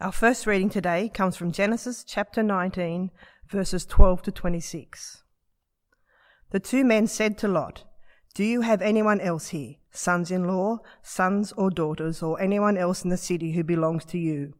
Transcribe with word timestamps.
Our 0.00 0.12
first 0.12 0.46
reading 0.46 0.70
today 0.70 1.10
comes 1.12 1.36
from 1.36 1.50
Genesis 1.50 2.04
chapter 2.04 2.40
19, 2.40 3.10
verses 3.48 3.84
12 3.84 4.22
to 4.22 4.30
26. 4.30 5.24
The 6.52 6.60
two 6.60 6.84
men 6.84 7.08
said 7.08 7.36
to 7.38 7.48
Lot, 7.48 7.82
Do 8.32 8.44
you 8.44 8.60
have 8.60 8.80
anyone 8.80 9.20
else 9.20 9.48
here, 9.48 9.74
sons 9.90 10.30
in 10.30 10.44
law, 10.44 10.78
sons 11.02 11.50
or 11.56 11.68
daughters, 11.68 12.22
or 12.22 12.40
anyone 12.40 12.78
else 12.78 13.02
in 13.02 13.10
the 13.10 13.16
city 13.16 13.50
who 13.50 13.64
belongs 13.64 14.04
to 14.04 14.18
you? 14.18 14.54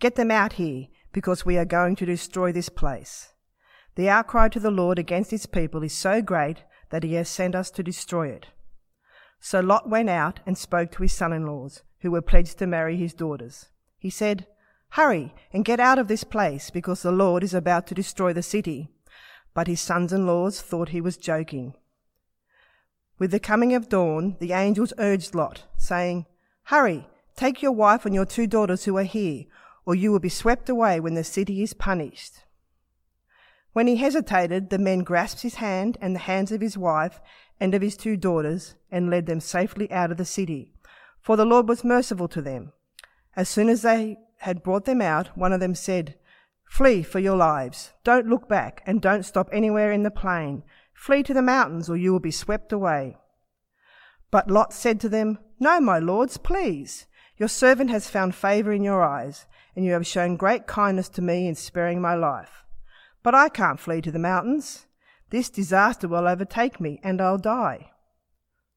Get 0.00 0.16
them 0.16 0.30
out 0.30 0.54
here, 0.54 0.88
because 1.14 1.46
we 1.46 1.56
are 1.56 1.64
going 1.64 1.96
to 1.96 2.04
destroy 2.04 2.52
this 2.52 2.68
place. 2.68 3.32
The 3.94 4.10
outcry 4.10 4.50
to 4.50 4.60
the 4.60 4.70
Lord 4.70 4.98
against 4.98 5.30
his 5.30 5.46
people 5.46 5.82
is 5.82 5.94
so 5.94 6.20
great 6.20 6.62
that 6.90 7.04
he 7.04 7.14
has 7.14 7.30
sent 7.30 7.54
us 7.54 7.70
to 7.70 7.82
destroy 7.82 8.28
it. 8.28 8.48
So 9.40 9.60
Lot 9.60 9.88
went 9.88 10.10
out 10.10 10.40
and 10.44 10.58
spoke 10.58 10.90
to 10.92 11.02
his 11.04 11.14
son 11.14 11.32
in 11.32 11.46
laws, 11.46 11.82
who 12.00 12.10
were 12.10 12.20
pledged 12.20 12.58
to 12.58 12.66
marry 12.66 12.98
his 12.98 13.14
daughters. 13.14 13.70
He 13.96 14.10
said, 14.10 14.46
Hurry 14.94 15.34
and 15.52 15.64
get 15.64 15.80
out 15.80 15.98
of 15.98 16.06
this 16.06 16.22
place, 16.22 16.70
because 16.70 17.02
the 17.02 17.10
Lord 17.10 17.42
is 17.42 17.52
about 17.52 17.88
to 17.88 17.96
destroy 17.96 18.32
the 18.32 18.44
city. 18.44 18.90
But 19.52 19.66
his 19.66 19.80
sons 19.80 20.12
in 20.12 20.24
laws 20.24 20.60
thought 20.60 20.90
he 20.90 21.00
was 21.00 21.16
joking. 21.16 21.74
With 23.18 23.32
the 23.32 23.40
coming 23.40 23.74
of 23.74 23.88
dawn, 23.88 24.36
the 24.38 24.52
angels 24.52 24.92
urged 24.98 25.34
Lot, 25.34 25.64
saying, 25.76 26.26
Hurry, 26.66 27.08
take 27.34 27.60
your 27.60 27.72
wife 27.72 28.06
and 28.06 28.14
your 28.14 28.24
two 28.24 28.46
daughters 28.46 28.84
who 28.84 28.96
are 28.96 29.02
here, 29.02 29.46
or 29.84 29.96
you 29.96 30.12
will 30.12 30.20
be 30.20 30.28
swept 30.28 30.68
away 30.68 31.00
when 31.00 31.14
the 31.14 31.24
city 31.24 31.60
is 31.60 31.74
punished. 31.74 32.44
When 33.72 33.88
he 33.88 33.96
hesitated, 33.96 34.70
the 34.70 34.78
men 34.78 35.00
grasped 35.00 35.42
his 35.42 35.56
hand 35.56 35.98
and 36.00 36.14
the 36.14 36.20
hands 36.30 36.52
of 36.52 36.60
his 36.60 36.78
wife 36.78 37.20
and 37.58 37.74
of 37.74 37.82
his 37.82 37.96
two 37.96 38.16
daughters 38.16 38.76
and 38.92 39.10
led 39.10 39.26
them 39.26 39.40
safely 39.40 39.90
out 39.90 40.12
of 40.12 40.18
the 40.18 40.24
city, 40.24 40.70
for 41.20 41.36
the 41.36 41.44
Lord 41.44 41.68
was 41.68 41.82
merciful 41.82 42.28
to 42.28 42.40
them. 42.40 42.70
As 43.34 43.48
soon 43.48 43.68
as 43.68 43.82
they 43.82 44.18
had 44.44 44.62
brought 44.62 44.84
them 44.84 45.00
out, 45.00 45.36
one 45.36 45.52
of 45.52 45.60
them 45.60 45.74
said, 45.74 46.16
Flee 46.66 47.02
for 47.02 47.18
your 47.18 47.36
lives. 47.36 47.92
Don't 48.04 48.28
look 48.28 48.48
back 48.48 48.82
and 48.86 49.00
don't 49.00 49.22
stop 49.22 49.48
anywhere 49.52 49.90
in 49.90 50.02
the 50.02 50.10
plain. 50.10 50.62
Flee 50.92 51.22
to 51.22 51.34
the 51.34 51.42
mountains 51.42 51.88
or 51.88 51.96
you 51.96 52.12
will 52.12 52.20
be 52.20 52.30
swept 52.30 52.72
away. 52.72 53.16
But 54.30 54.50
Lot 54.50 54.72
said 54.72 55.00
to 55.00 55.08
them, 55.08 55.38
No, 55.58 55.80
my 55.80 55.98
lords, 55.98 56.36
please. 56.36 57.06
Your 57.36 57.48
servant 57.48 57.90
has 57.90 58.10
found 58.10 58.34
favor 58.34 58.72
in 58.72 58.82
your 58.82 59.02
eyes, 59.02 59.46
and 59.74 59.84
you 59.84 59.92
have 59.92 60.06
shown 60.06 60.36
great 60.36 60.66
kindness 60.66 61.08
to 61.10 61.22
me 61.22 61.48
in 61.48 61.54
sparing 61.54 62.00
my 62.00 62.14
life. 62.14 62.64
But 63.22 63.34
I 63.34 63.48
can't 63.48 63.80
flee 63.80 64.00
to 64.02 64.12
the 64.12 64.18
mountains. 64.18 64.86
This 65.30 65.48
disaster 65.48 66.06
will 66.06 66.28
overtake 66.28 66.80
me, 66.80 67.00
and 67.02 67.20
I'll 67.20 67.38
die. 67.38 67.92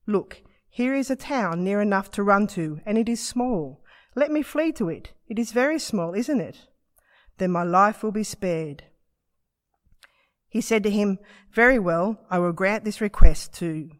Look, 0.05 0.43
here 0.69 0.95
is 0.95 1.11
a 1.11 1.15
town 1.15 1.63
near 1.63 1.81
enough 1.81 2.09
to 2.11 2.23
run 2.23 2.47
to, 2.47 2.79
and 2.85 2.97
it 2.97 3.09
is 3.09 3.27
small. 3.27 3.83
Let 4.17 4.31
me 4.31 4.41
flee 4.41 4.71
to 4.73 4.89
it. 4.89 5.13
It 5.29 5.37
is 5.37 5.51
very 5.51 5.77
small, 5.77 6.15
isn't 6.15 6.41
it? 6.41 6.65
Then 7.37 7.51
my 7.51 7.61
life 7.61 8.01
will 8.01 8.11
be 8.11 8.23
spared. 8.23 8.85
He 10.49 10.59
said 10.59 10.81
to 10.83 10.89
him, 10.89 11.19
Very 11.53 11.77
well, 11.77 12.25
I 12.27 12.39
will 12.39 12.51
grant 12.51 12.83
this 12.83 12.99
request 12.99 13.53
too. 13.53 13.91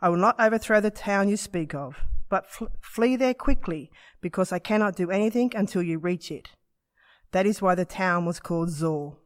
I 0.00 0.10
will 0.10 0.16
not 0.16 0.38
overthrow 0.38 0.80
the 0.80 0.92
town 0.92 1.28
you 1.28 1.36
speak 1.36 1.74
of, 1.74 1.96
but 2.28 2.48
fl- 2.48 2.66
flee 2.80 3.16
there 3.16 3.34
quickly, 3.34 3.90
because 4.20 4.52
I 4.52 4.60
cannot 4.60 4.94
do 4.94 5.10
anything 5.10 5.50
until 5.56 5.82
you 5.82 5.98
reach 5.98 6.30
it. 6.30 6.50
That 7.32 7.44
is 7.44 7.60
why 7.60 7.74
the 7.74 7.84
town 7.84 8.26
was 8.26 8.38
called 8.38 8.70
Zoar. 8.70 9.16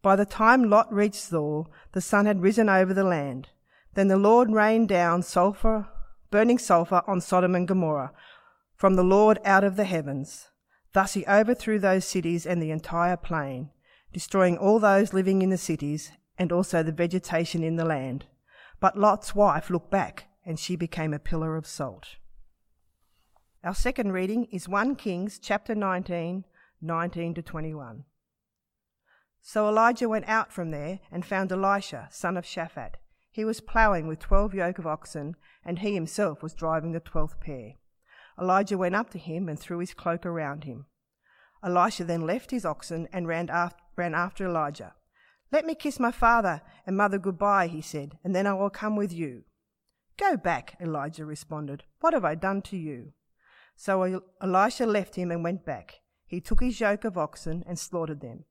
By 0.00 0.16
the 0.16 0.24
time 0.24 0.70
Lot 0.70 0.90
reached 0.90 1.22
Zoar, 1.22 1.66
the 1.92 2.00
sun 2.00 2.24
had 2.24 2.40
risen 2.40 2.70
over 2.70 2.94
the 2.94 3.04
land. 3.04 3.50
Then 3.92 4.08
the 4.08 4.16
Lord 4.16 4.50
rained 4.50 4.88
down 4.88 5.20
sulfur, 5.20 5.88
burning 6.30 6.58
sulfur 6.58 7.02
on 7.06 7.20
Sodom 7.20 7.54
and 7.54 7.68
Gomorrah 7.68 8.12
from 8.76 8.94
the 8.94 9.04
Lord 9.04 9.38
out 9.44 9.64
of 9.64 9.76
the 9.76 9.84
heavens. 9.84 10.48
Thus 10.92 11.14
he 11.14 11.26
overthrew 11.26 11.78
those 11.78 12.04
cities 12.04 12.46
and 12.46 12.62
the 12.62 12.70
entire 12.70 13.16
plain, 13.16 13.70
destroying 14.12 14.56
all 14.56 14.78
those 14.78 15.12
living 15.12 15.42
in 15.42 15.50
the 15.50 15.58
cities 15.58 16.12
and 16.38 16.52
also 16.52 16.82
the 16.82 16.92
vegetation 16.92 17.62
in 17.62 17.76
the 17.76 17.84
land. 17.84 18.26
But 18.80 18.98
Lot's 18.98 19.34
wife 19.34 19.70
looked 19.70 19.90
back, 19.90 20.28
and 20.44 20.58
she 20.58 20.76
became 20.76 21.14
a 21.14 21.18
pillar 21.18 21.56
of 21.56 21.66
salt. 21.66 22.16
Our 23.64 23.74
second 23.74 24.12
reading 24.12 24.46
is 24.52 24.68
1 24.68 24.96
Kings 24.96 25.38
chapter 25.38 25.74
19, 25.74 26.44
19 26.82 27.34
to 27.34 27.42
21. 27.42 28.04
So 29.40 29.68
Elijah 29.68 30.08
went 30.08 30.28
out 30.28 30.52
from 30.52 30.70
there 30.70 31.00
and 31.10 31.24
found 31.24 31.50
Elisha, 31.50 32.08
son 32.10 32.36
of 32.36 32.44
Shaphat. 32.44 32.94
He 33.30 33.44
was 33.44 33.60
ploughing 33.60 34.06
with 34.06 34.18
twelve 34.18 34.54
yoke 34.54 34.78
of 34.78 34.86
oxen, 34.86 35.36
and 35.64 35.78
he 35.78 35.94
himself 35.94 36.42
was 36.42 36.54
driving 36.54 36.92
the 36.92 37.00
twelfth 37.00 37.40
pair. 37.40 37.74
Elijah 38.40 38.78
went 38.78 38.94
up 38.94 39.10
to 39.10 39.18
him 39.18 39.48
and 39.48 39.58
threw 39.58 39.78
his 39.78 39.94
cloak 39.94 40.26
around 40.26 40.64
him. 40.64 40.86
Elisha 41.64 42.04
then 42.04 42.26
left 42.26 42.50
his 42.50 42.64
oxen 42.64 43.08
and 43.12 43.26
ran 43.26 43.48
after, 43.50 43.82
ran 43.96 44.14
after 44.14 44.46
Elijah. 44.46 44.94
Let 45.50 45.64
me 45.64 45.74
kiss 45.74 45.98
my 45.98 46.10
father 46.10 46.60
and 46.86 46.96
mother 46.96 47.18
goodbye, 47.18 47.68
he 47.68 47.80
said, 47.80 48.18
and 48.22 48.34
then 48.34 48.46
I 48.46 48.52
will 48.52 48.70
come 48.70 48.96
with 48.96 49.12
you. 49.12 49.44
Go 50.18 50.36
back, 50.36 50.76
Elijah 50.80 51.24
responded. 51.24 51.84
What 52.00 52.14
have 52.14 52.24
I 52.24 52.34
done 52.34 52.62
to 52.62 52.76
you? 52.76 53.12
So 53.76 54.22
Elisha 54.40 54.86
left 54.86 55.14
him 55.16 55.30
and 55.30 55.44
went 55.44 55.64
back. 55.64 56.00
He 56.26 56.40
took 56.40 56.60
his 56.60 56.80
yoke 56.80 57.04
of 57.04 57.18
oxen 57.18 57.62
and 57.66 57.78
slaughtered 57.78 58.20
them. 58.20 58.44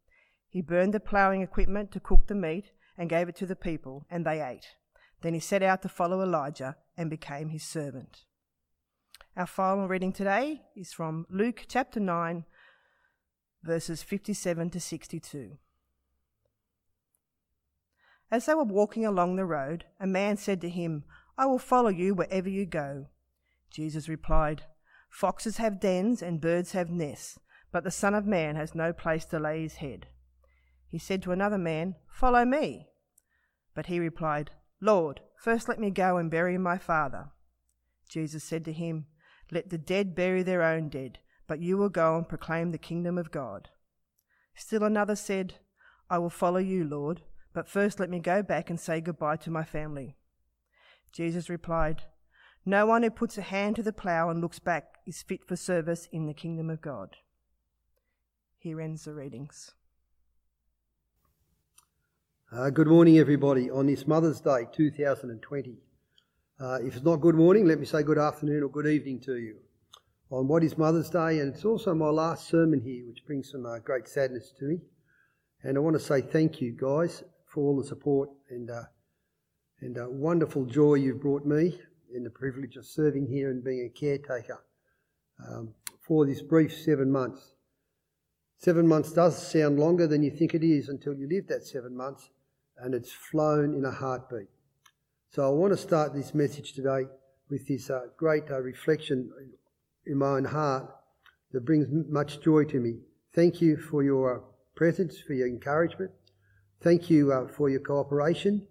He 0.50 0.62
burned 0.62 0.94
the 0.94 1.00
ploughing 1.00 1.42
equipment 1.42 1.92
to 1.92 2.00
cook 2.00 2.28
the 2.28 2.36
meat 2.36 2.72
and 2.98 3.10
gave 3.10 3.28
it 3.28 3.36
to 3.38 3.46
the 3.46 3.56
people, 3.56 4.06
and 4.10 4.26
they 4.26 4.42
ate. 4.42 4.68
Then 5.22 5.34
he 5.34 5.40
set 5.40 5.64
out 5.64 5.82
to 5.82 5.90
follow 5.90 6.22
Elijah 6.22 6.78
and 6.96 7.10
became 7.10 7.50
his 7.50 7.64
servant. 7.64 8.24
Our 9.38 9.46
final 9.46 9.90
reading 9.90 10.14
today 10.14 10.62
is 10.78 10.94
from 10.94 11.26
Luke 11.30 11.66
chapter 11.68 12.00
9, 12.00 12.46
verses 13.64 14.02
57 14.02 14.70
to 14.70 14.80
62. 14.80 15.58
As 18.32 18.46
they 18.46 18.54
were 18.54 18.64
walking 18.64 19.06
along 19.06 19.36
the 19.36 19.44
road, 19.44 19.84
a 20.00 20.08
man 20.08 20.38
said 20.38 20.62
to 20.62 20.70
him, 20.70 21.04
I 21.38 21.48
will 21.48 21.60
follow 21.60 21.90
you 21.90 22.16
wherever 22.16 22.48
you 22.48 22.66
go. 22.66 23.08
Jesus 23.70 24.08
replied, 24.08 24.62
Foxes 25.10 25.58
have 25.58 25.82
dens 25.82 26.22
and 26.22 26.40
birds 26.40 26.72
have 26.72 26.90
nests, 26.90 27.38
but 27.74 27.84
the 27.84 27.92
Son 27.92 28.16
of 28.16 28.26
Man 28.26 28.56
has 28.56 28.74
no 28.74 28.94
place 28.94 29.26
to 29.26 29.38
lay 29.40 29.64
his 29.64 29.76
head. 29.76 30.08
He 30.88 30.98
said 30.98 31.22
to 31.24 31.34
another 31.34 31.58
man, 31.58 31.96
Follow 32.10 32.46
me. 32.46 32.88
But 33.74 33.88
he 33.88 34.00
replied, 34.00 34.52
Lord, 34.80 35.20
first 35.38 35.68
let 35.68 35.78
me 35.78 35.90
go 35.90 36.16
and 36.16 36.32
bury 36.32 36.58
my 36.58 36.78
father. 36.78 37.32
Jesus 38.08 38.46
said 38.46 38.64
to 38.64 38.72
him, 38.72 39.08
let 39.52 39.70
the 39.70 39.78
dead 39.78 40.16
bury 40.16 40.44
their 40.44 40.64
own 40.64 40.90
dead, 40.90 41.20
but 41.48 41.60
you 41.60 41.78
will 41.78 41.90
go 41.90 42.18
and 42.18 42.28
proclaim 42.28 42.72
the 42.72 42.78
kingdom 42.78 43.18
of 43.18 43.32
God. 43.32 43.70
Still 44.56 44.84
another 44.84 45.16
said, 45.16 45.56
I 46.10 46.18
will 46.18 46.30
follow 46.30 46.60
you, 46.60 46.84
Lord, 46.84 47.22
but 47.54 47.70
first 47.70 48.00
let 48.00 48.10
me 48.10 48.20
go 48.20 48.42
back 48.42 48.70
and 48.70 48.80
say 48.80 49.02
goodbye 49.02 49.38
to 49.38 49.52
my 49.52 49.64
family. 49.64 50.16
Jesus 51.12 51.50
replied, 51.50 52.04
No 52.66 52.86
one 52.86 53.04
who 53.04 53.10
puts 53.10 53.38
a 53.38 53.42
hand 53.42 53.76
to 53.78 53.84
the 53.84 53.94
plough 53.94 54.30
and 54.30 54.42
looks 54.42 54.60
back 54.60 54.96
is 55.06 55.24
fit 55.24 55.46
for 55.46 55.56
service 55.56 56.08
in 56.12 56.26
the 56.26 56.34
kingdom 56.34 56.70
of 56.70 56.82
God. 56.82 57.18
Here 58.58 58.82
ends 58.82 59.06
the 59.06 59.14
readings. 59.14 59.72
Uh, 62.52 62.70
good 62.70 62.88
morning, 62.88 63.18
everybody, 63.18 63.70
on 63.70 63.88
this 63.88 64.08
Mother's 64.08 64.40
Day 64.40 64.68
2020. 64.72 65.85
Uh, 66.58 66.80
if 66.82 66.96
it's 66.96 67.04
not 67.04 67.18
good 67.18 67.36
morning, 67.36 67.66
let 67.66 67.82
me 67.82 67.86
say 67.86 68.02
good 68.02 68.18
afternoon 68.18 68.64
or 68.64 68.70
good 68.70 68.88
evening 68.88 69.20
to 69.20 69.36
you 69.36 69.58
on 70.32 70.48
what 70.48 70.64
is 70.64 70.78
Mother's 70.78 71.10
Day, 71.10 71.40
and 71.40 71.54
it's 71.54 71.66
also 71.66 71.94
my 71.94 72.08
last 72.08 72.48
sermon 72.48 72.80
here, 72.80 73.06
which 73.06 73.26
brings 73.28 73.52
some 73.52 73.66
uh, 73.66 73.78
great 73.80 74.08
sadness 74.08 74.54
to 74.58 74.64
me. 74.64 74.80
And 75.64 75.76
I 75.76 75.82
want 75.82 75.98
to 75.98 76.00
say 76.00 76.22
thank 76.22 76.62
you, 76.62 76.72
guys, 76.72 77.26
for 77.46 77.62
all 77.62 77.76
the 77.76 77.86
support 77.86 78.30
and 78.50 78.72
uh, 78.72 78.84
and 79.82 79.98
uh, 79.98 80.06
wonderful 80.08 80.66
joy 80.66 80.94
you've 80.94 81.20
brought 81.20 81.46
me 81.46 81.78
in 82.16 82.24
the 82.24 82.30
privilege 82.30 82.78
of 82.78 82.86
serving 82.86 83.28
here 83.28 83.50
and 83.50 83.62
being 83.62 83.92
a 83.94 84.00
caretaker 84.00 84.64
um, 85.46 85.74
for 86.08 86.26
this 86.26 86.42
brief 86.42 86.74
seven 86.74 87.12
months. 87.12 87.56
Seven 88.60 88.88
months 88.88 89.12
does 89.12 89.46
sound 89.46 89.78
longer 89.78 90.08
than 90.08 90.24
you 90.24 90.32
think 90.32 90.54
it 90.54 90.64
is 90.64 90.88
until 90.88 91.16
you 91.16 91.28
live 91.30 91.48
that 91.48 91.68
seven 91.68 91.98
months, 91.98 92.30
and 92.78 92.96
it's 92.96 93.12
flown 93.12 93.74
in 93.74 93.84
a 93.84 93.92
heartbeat. 93.92 94.48
So 95.36 95.46
I 95.46 95.50
want 95.50 95.74
to 95.74 95.78
start 95.78 96.14
this 96.14 96.34
message 96.34 96.72
today 96.72 97.08
with 97.50 97.68
this 97.68 97.90
uh, 97.90 98.04
great 98.16 98.50
uh, 98.50 98.62
reflection 98.62 99.30
in 100.06 100.18
my 100.18 100.28
own 100.28 100.46
heart 100.46 100.90
that 101.52 101.66
brings 101.66 101.88
much 102.10 102.40
joy 102.40 102.64
to 102.64 102.80
me. 102.80 103.00
Thank 103.34 103.60
you 103.60 103.76
for 103.76 104.02
your 104.02 104.38
uh, 104.38 104.40
presence, 104.78 105.20
for 105.20 105.34
your 105.34 105.50
encouragement. 105.50 106.12
Thank 106.82 107.10
you 107.10 107.34
uh, 107.34 107.50
for 107.50 107.70
your 107.70 107.82
cooperation. 107.82 108.66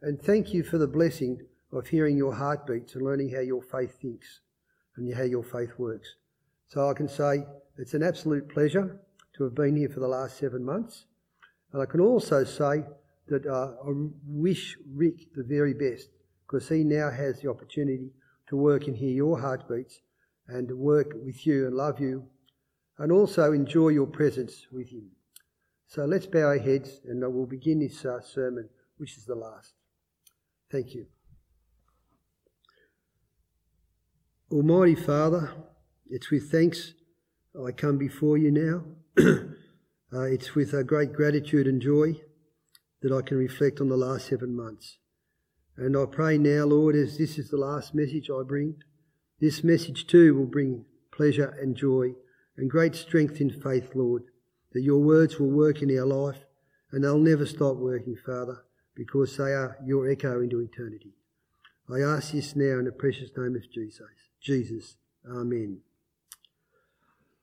And 0.00 0.22
thank 0.22 0.54
you 0.54 0.62
for 0.62 0.78
the 0.78 0.86
blessing 0.86 1.40
of 1.72 1.88
hearing 1.88 2.16
your 2.16 2.36
heartbeats 2.36 2.94
and 2.94 3.02
learning 3.02 3.30
how 3.30 3.40
your 3.40 3.62
faith 3.62 4.00
thinks 4.00 4.42
and 4.96 5.12
how 5.12 5.24
your 5.24 5.42
faith 5.42 5.72
works. 5.76 6.14
So 6.68 6.88
I 6.88 6.94
can 6.94 7.08
say 7.08 7.46
it's 7.78 7.94
an 7.94 8.04
absolute 8.04 8.48
pleasure 8.48 9.00
to 9.36 9.42
have 9.42 9.56
been 9.56 9.74
here 9.74 9.88
for 9.88 9.98
the 9.98 10.06
last 10.06 10.38
seven 10.38 10.64
months. 10.64 11.06
And 11.72 11.82
I 11.82 11.86
can 11.86 11.98
also 11.98 12.44
say 12.44 12.84
that 13.28 13.46
uh, 13.46 13.72
I 13.86 13.92
wish 14.26 14.76
Rick 14.94 15.34
the 15.34 15.42
very 15.42 15.74
best 15.74 16.08
because 16.46 16.68
he 16.68 16.84
now 16.84 17.10
has 17.10 17.40
the 17.40 17.50
opportunity 17.50 18.10
to 18.48 18.56
work 18.56 18.86
and 18.86 18.96
hear 18.96 19.10
your 19.10 19.40
heartbeats 19.40 20.00
and 20.48 20.68
to 20.68 20.76
work 20.76 21.12
with 21.24 21.46
you 21.46 21.66
and 21.66 21.74
love 21.74 22.00
you 22.00 22.28
and 22.98 23.12
also 23.12 23.52
enjoy 23.52 23.88
your 23.88 24.06
presence 24.06 24.66
with 24.72 24.90
Him. 24.90 25.10
So 25.86 26.04
let's 26.04 26.26
bow 26.26 26.46
our 26.46 26.58
heads 26.58 27.00
and 27.06 27.20
we'll 27.32 27.46
begin 27.46 27.80
this 27.80 28.04
uh, 28.04 28.20
sermon, 28.20 28.68
which 28.96 29.16
is 29.16 29.24
the 29.24 29.34
last. 29.34 29.74
Thank 30.70 30.94
you. 30.94 31.06
Almighty 34.50 34.94
Father, 34.94 35.52
it's 36.08 36.30
with 36.30 36.50
thanks 36.50 36.94
I 37.66 37.72
come 37.72 37.98
before 37.98 38.38
you 38.38 38.50
now. 38.50 38.84
uh, 40.12 40.22
it's 40.22 40.54
with 40.54 40.72
a 40.72 40.84
great 40.84 41.12
gratitude 41.12 41.66
and 41.66 41.80
joy 41.80 42.20
that 43.02 43.12
I 43.12 43.22
can 43.22 43.36
reflect 43.36 43.80
on 43.80 43.88
the 43.88 43.96
last 43.96 44.28
seven 44.28 44.56
months. 44.56 44.98
And 45.76 45.96
I 45.96 46.06
pray 46.06 46.38
now, 46.38 46.64
Lord, 46.64 46.96
as 46.96 47.18
this 47.18 47.38
is 47.38 47.50
the 47.50 47.58
last 47.58 47.94
message 47.94 48.30
I 48.30 48.42
bring, 48.42 48.76
this 49.40 49.62
message 49.62 50.06
too 50.06 50.34
will 50.34 50.46
bring 50.46 50.86
pleasure 51.12 51.54
and 51.60 51.76
joy 51.76 52.14
and 52.56 52.70
great 52.70 52.94
strength 52.94 53.40
in 53.40 53.50
faith, 53.50 53.90
Lord, 53.94 54.22
that 54.72 54.82
your 54.82 55.00
words 55.00 55.38
will 55.38 55.50
work 55.50 55.82
in 55.82 55.96
our 55.98 56.06
life 56.06 56.44
and 56.90 57.04
they'll 57.04 57.18
never 57.18 57.44
stop 57.44 57.76
working, 57.76 58.16
Father, 58.24 58.64
because 58.94 59.36
they 59.36 59.52
are 59.52 59.76
your 59.84 60.10
echo 60.10 60.40
into 60.40 60.60
eternity. 60.60 61.12
I 61.92 62.00
ask 62.00 62.32
this 62.32 62.56
now 62.56 62.78
in 62.78 62.86
the 62.86 62.92
precious 62.92 63.30
name 63.36 63.54
of 63.54 63.70
Jesus. 63.70 64.06
Jesus. 64.40 64.96
Amen. 65.28 65.80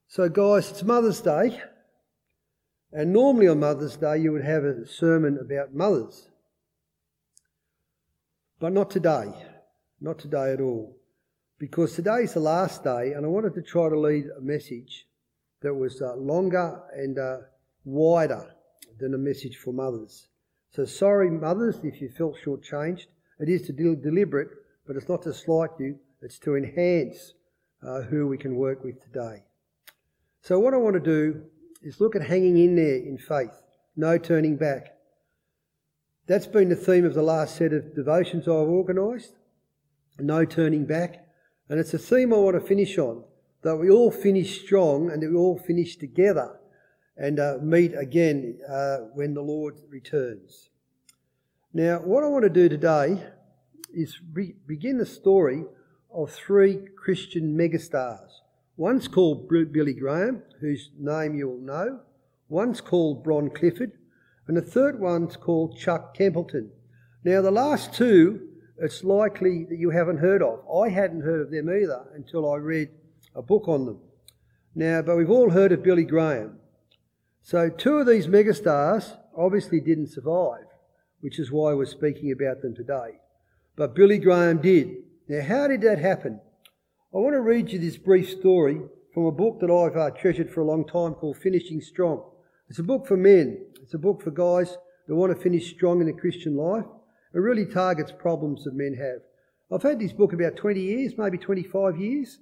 So, 0.07 0.27
guys, 0.29 0.71
it's 0.71 0.83
Mother's 0.83 1.21
Day. 1.21 1.61
And 2.95 3.11
normally 3.11 3.47
on 3.47 3.59
Mother's 3.59 3.97
Day, 3.97 4.19
you 4.19 4.31
would 4.33 4.43
have 4.43 4.63
a 4.63 4.85
sermon 4.85 5.39
about 5.41 5.73
mothers. 5.73 6.29
But 8.59 8.71
not 8.71 8.91
today. 8.91 9.33
Not 9.99 10.19
today 10.19 10.53
at 10.53 10.61
all. 10.61 10.95
Because 11.57 11.95
today 11.95 12.23
is 12.23 12.35
the 12.35 12.39
last 12.39 12.83
day, 12.83 13.13
and 13.13 13.25
I 13.25 13.29
wanted 13.29 13.55
to 13.55 13.63
try 13.63 13.89
to 13.89 13.99
lead 13.99 14.25
a 14.37 14.41
message 14.41 15.07
that 15.61 15.73
was 15.73 16.01
uh, 16.01 16.15
longer 16.15 16.81
and 16.95 17.17
uh, 17.17 17.37
wider 17.83 18.53
than 18.99 19.15
a 19.15 19.17
message 19.17 19.57
for 19.57 19.73
mothers. 19.73 20.27
So, 20.69 20.85
sorry, 20.85 21.31
mothers, 21.31 21.79
if 21.83 21.99
you 21.99 22.09
felt 22.09 22.37
shortchanged. 22.45 23.07
It 23.39 23.49
is 23.49 23.63
to 23.63 23.73
del- 23.73 23.95
deliberate, 23.95 24.49
but 24.85 24.97
it's 24.97 25.09
not 25.09 25.23
to 25.23 25.33
slight 25.33 25.71
you, 25.79 25.97
it's 26.21 26.37
to 26.39 26.55
enhance 26.55 27.33
uh, 27.81 28.01
who 28.01 28.27
we 28.27 28.37
can 28.37 28.55
work 28.55 28.83
with 28.83 29.01
today. 29.01 29.43
So, 30.41 30.59
what 30.59 30.73
I 30.73 30.77
want 30.77 30.95
to 30.95 30.99
do 30.99 31.43
is 31.83 32.00
look 32.00 32.15
at 32.15 32.24
hanging 32.24 32.57
in 32.57 32.75
there 32.75 32.95
in 32.95 33.18
faith, 33.18 33.62
no 33.95 34.18
turning 34.18 34.56
back. 34.56 34.95
That's 36.25 36.47
been 36.47 36.69
the 36.69 36.75
theme 36.75 37.06
of 37.06 37.13
the 37.13 37.21
last 37.21 37.57
set 37.57 37.74
of 37.74 37.95
devotions 37.95 38.47
I've 38.47 38.53
organised, 38.68 39.33
no 40.19 40.45
turning 40.45 40.85
back. 40.85 41.25
And 41.69 41.80
it's 41.80 41.94
a 41.94 41.97
theme 41.97 42.33
I 42.33 42.38
want 42.38 42.59
to 42.59 42.65
finish 42.65 42.97
on, 42.97 43.24
that 43.63 43.77
we 43.77 43.89
all 43.89 44.12
finish 44.12 44.62
strong 44.62 45.12
and 45.12 45.21
that 45.21 45.30
we 45.30 45.35
all 45.35 45.57
finish 45.57 45.97
together 45.97 46.59
and 47.18 47.39
uh, 47.39 47.57
meet 47.62 47.94
again 47.95 48.59
uh, 48.69 48.97
when 49.13 49.33
the 49.33 49.41
Lord 49.41 49.75
returns. 49.89 50.69
Now, 51.74 52.00
what 52.00 52.24
I 52.24 52.27
want 52.27 52.44
to 52.44 52.50
do 52.50 52.69
today 52.69 53.21
is 53.94 54.19
re- 54.31 54.56
begin 54.68 54.97
the 54.97 55.06
story 55.06 55.63
of 56.13 56.31
three 56.31 56.88
Christian 56.95 57.57
megastars. 57.57 58.29
One's 58.75 59.07
called 59.07 59.47
Billy 59.47 59.93
Graham, 59.93 60.41
whose 60.59 60.89
name 60.97 61.35
you 61.35 61.47
will 61.47 61.59
know. 61.59 61.99
One's 62.49 62.81
called 62.81 63.23
Bron 63.23 63.49
Clifford, 63.49 63.91
and 64.47 64.57
the 64.57 64.61
third 64.61 64.99
one's 64.99 65.35
called 65.35 65.77
Chuck 65.77 66.15
Templeton. 66.15 66.71
Now, 67.23 67.41
the 67.41 67.51
last 67.51 67.93
two, 67.93 68.49
it's 68.79 69.03
likely 69.03 69.65
that 69.69 69.77
you 69.77 69.91
haven't 69.91 70.17
heard 70.17 70.41
of. 70.41 70.59
I 70.69 70.89
hadn't 70.89 71.21
heard 71.21 71.41
of 71.41 71.51
them 71.51 71.69
either 71.69 72.03
until 72.15 72.51
I 72.51 72.57
read 72.57 72.89
a 73.35 73.41
book 73.41 73.67
on 73.67 73.85
them. 73.85 73.99
Now, 74.75 75.03
but 75.03 75.17
we've 75.17 75.29
all 75.29 75.51
heard 75.51 75.71
of 75.71 75.83
Billy 75.83 76.03
Graham. 76.03 76.57
So, 77.43 77.69
two 77.69 77.97
of 77.97 78.07
these 78.07 78.27
megastars 78.27 79.17
obviously 79.37 79.81
didn't 79.81 80.07
survive, 80.07 80.65
which 81.21 81.39
is 81.39 81.51
why 81.51 81.73
we're 81.73 81.85
speaking 81.85 82.31
about 82.31 82.61
them 82.61 82.75
today. 82.75 83.19
But 83.75 83.95
Billy 83.95 84.17
Graham 84.17 84.61
did. 84.61 84.95
Now, 85.27 85.43
how 85.43 85.67
did 85.67 85.81
that 85.81 85.99
happen? 85.99 86.41
I 87.15 87.19
want 87.19 87.36
to 87.36 87.42
read 87.42 87.71
you 87.71 87.77
this 87.77 87.95
brief 87.95 88.27
story 88.27 88.81
from 89.13 89.25
a 89.25 89.31
book 89.31 89.60
that 89.60 89.69
I've 89.69 89.95
uh, 89.95 90.10
treasured 90.19 90.50
for 90.50 90.62
a 90.62 90.65
long 90.65 90.83
time 90.83 91.13
called 91.13 91.38
Finishing 91.38 91.80
Strong. 91.80 92.24
It's 92.69 92.80
a 92.80 92.83
book 92.83 93.06
for 93.06 93.15
men. 93.15 93.68
It's 93.83 93.94
a 93.94 94.00
book 94.00 94.24
for 94.24 94.31
guys 94.31 94.75
that 95.07 95.13
want 95.13 95.31
to 95.31 95.39
finish 95.39 95.69
strong 95.69 96.01
in 96.01 96.07
the 96.07 96.13
Christian 96.13 96.57
life. 96.57 96.86
It 97.36 97.38
really 97.38 97.68
targets 97.68 98.12
problems 98.12 98.63
that 98.63 98.74
men 98.74 98.95
have. 98.95 99.21
I've 99.71 99.88
had 99.88 100.00
this 100.00 100.12
book 100.12 100.33
about 100.33 100.56
20 100.56 100.81
years, 100.81 101.13
maybe 101.15 101.38
25 101.38 102.00
years, 102.00 102.39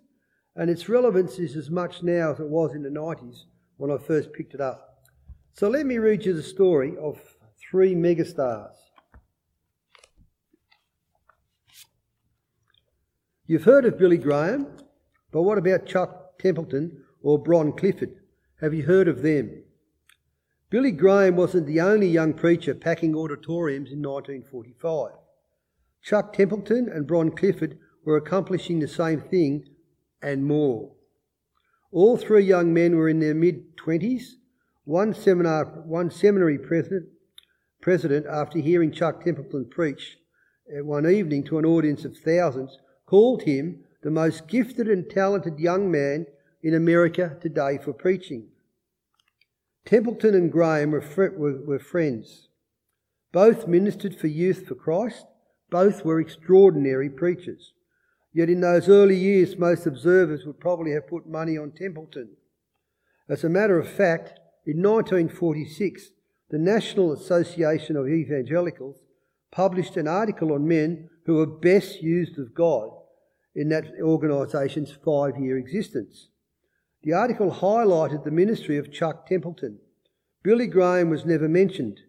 and 0.56 0.70
its 0.70 0.88
relevance 0.88 1.38
is 1.38 1.58
as 1.58 1.70
much 1.70 2.02
now 2.02 2.32
as 2.32 2.40
it 2.40 2.48
was 2.48 2.74
in 2.74 2.84
the 2.84 2.90
90s 2.90 3.40
when 3.76 3.92
I 3.92 3.98
first 3.98 4.32
picked 4.32 4.54
it 4.54 4.62
up. 4.62 5.04
So 5.52 5.68
let 5.68 5.86
me 5.86 5.98
read 5.98 6.26
you 6.26 6.34
the 6.34 6.42
story 6.42 6.94
of 6.98 7.20
three 7.70 7.94
megastars. 7.94 8.72
You've 13.52 13.66
heard 13.66 13.84
of 13.84 13.98
Billy 13.98 14.18
Graham, 14.18 14.66
but 15.34 15.42
what 15.42 15.58
about 15.58 15.86
Chuck 15.86 16.40
Templeton 16.40 17.04
or 17.22 17.38
Bron 17.38 17.74
Clifford? 17.74 18.16
Have 18.62 18.74
you 18.74 18.84
heard 18.84 19.10
of 19.10 19.24
them? 19.24 19.64
Billy 20.70 20.92
Graham 20.92 21.36
wasn't 21.36 21.68
the 21.68 21.82
only 21.82 22.08
young 22.08 22.34
preacher 22.34 22.74
packing 22.74 23.14
auditoriums 23.14 23.92
in 23.92 24.02
1945. 24.02 25.12
Chuck 26.02 26.32
Templeton 26.32 26.88
and 26.88 27.06
Bron 27.06 27.30
Clifford 27.30 27.78
were 28.06 28.16
accomplishing 28.16 28.80
the 28.80 28.88
same 28.88 29.20
thing 29.20 29.66
and 30.22 30.46
more. 30.46 30.94
All 31.92 32.16
three 32.16 32.46
young 32.46 32.74
men 32.74 32.96
were 32.96 33.10
in 33.10 33.20
their 33.20 33.36
mid 33.36 33.76
20s. 33.76 34.36
One, 34.86 35.14
seminar, 35.14 35.66
one 35.66 36.10
seminary 36.10 36.58
president, 36.58 37.10
president, 37.82 38.28
after 38.28 38.60
hearing 38.60 38.94
Chuck 38.94 39.26
Templeton 39.26 39.68
preach 39.70 40.16
eh, 40.74 40.80
one 40.80 41.06
evening 41.06 41.44
to 41.48 41.60
an 41.60 41.66
audience 41.66 42.06
of 42.06 42.16
thousands, 42.16 42.78
called 43.12 43.44
him 43.44 43.78
the 44.04 44.10
most 44.10 44.48
gifted 44.48 44.88
and 44.88 45.10
talented 45.10 45.60
young 45.60 45.92
man 45.92 46.26
in 46.64 46.74
America 46.74 47.36
today 47.42 47.78
for 47.78 47.92
preaching. 47.92 48.48
Templeton 49.86 50.34
and 50.34 50.50
Graham 50.50 50.92
were, 50.92 51.02
fr- 51.02 51.36
were, 51.36 51.60
were 51.62 51.78
friends. 51.78 52.48
Both 53.34 53.68
ministered 53.68 54.16
for 54.16 54.28
Youth 54.28 54.66
for 54.66 54.76
Christ. 54.76 55.26
Both 55.70 56.06
were 56.06 56.22
extraordinary 56.22 57.10
preachers. 57.10 57.74
Yet 58.32 58.50
in 58.50 58.62
those 58.62 58.88
early 58.88 59.18
years, 59.18 59.58
most 59.58 59.86
observers 59.86 60.46
would 60.46 60.62
probably 60.62 60.94
have 60.94 61.10
put 61.10 61.28
money 61.28 61.58
on 61.58 61.72
Templeton. 61.72 62.30
As 63.28 63.44
a 63.44 63.50
matter 63.50 63.78
of 63.78 63.90
fact, 63.90 64.40
in 64.66 64.82
1946, 64.82 66.12
the 66.50 66.58
National 66.58 67.12
Association 67.12 67.98
of 67.98 68.08
Evangelicals 68.08 69.04
published 69.52 69.98
an 69.98 70.08
article 70.08 70.54
on 70.54 70.66
men 70.66 71.10
who 71.26 71.36
were 71.36 71.46
best 71.46 72.02
used 72.02 72.40
of 72.40 72.54
God 72.54 72.92
in 73.56 73.70
that 73.70 73.86
organisation's 74.02 74.92
five 74.92 75.38
year 75.38 75.58
existence. 75.58 76.30
The 77.04 77.14
article 77.14 77.52
highlighted 77.52 78.24
the 78.24 78.32
ministry 78.32 78.78
of 78.78 78.92
Chuck 78.92 79.28
Templeton. 79.28 79.80
Billy 80.44 80.68
Graham 80.68 81.10
was 81.10 81.26
never 81.26 81.50
mentioned. 81.50 82.00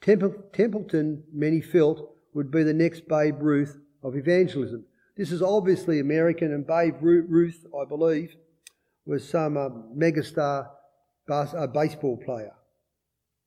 Templeton, 0.00 1.24
many 1.32 1.60
felt, 1.60 2.14
would 2.34 2.50
be 2.50 2.62
the 2.62 2.74
next 2.74 3.08
Babe 3.08 3.36
Ruth 3.40 3.78
of 4.02 4.16
evangelism. 4.16 4.84
This 5.16 5.32
is 5.32 5.40
obviously 5.40 5.98
American, 5.98 6.52
and 6.52 6.66
Babe 6.66 6.96
Ruth, 7.00 7.64
I 7.74 7.88
believe, 7.88 8.36
was 9.06 9.26
some 9.26 9.56
uh, 9.56 9.70
megastar 9.96 10.68
bas- 11.26 11.54
uh, 11.54 11.66
baseball 11.66 12.18
player. 12.18 12.52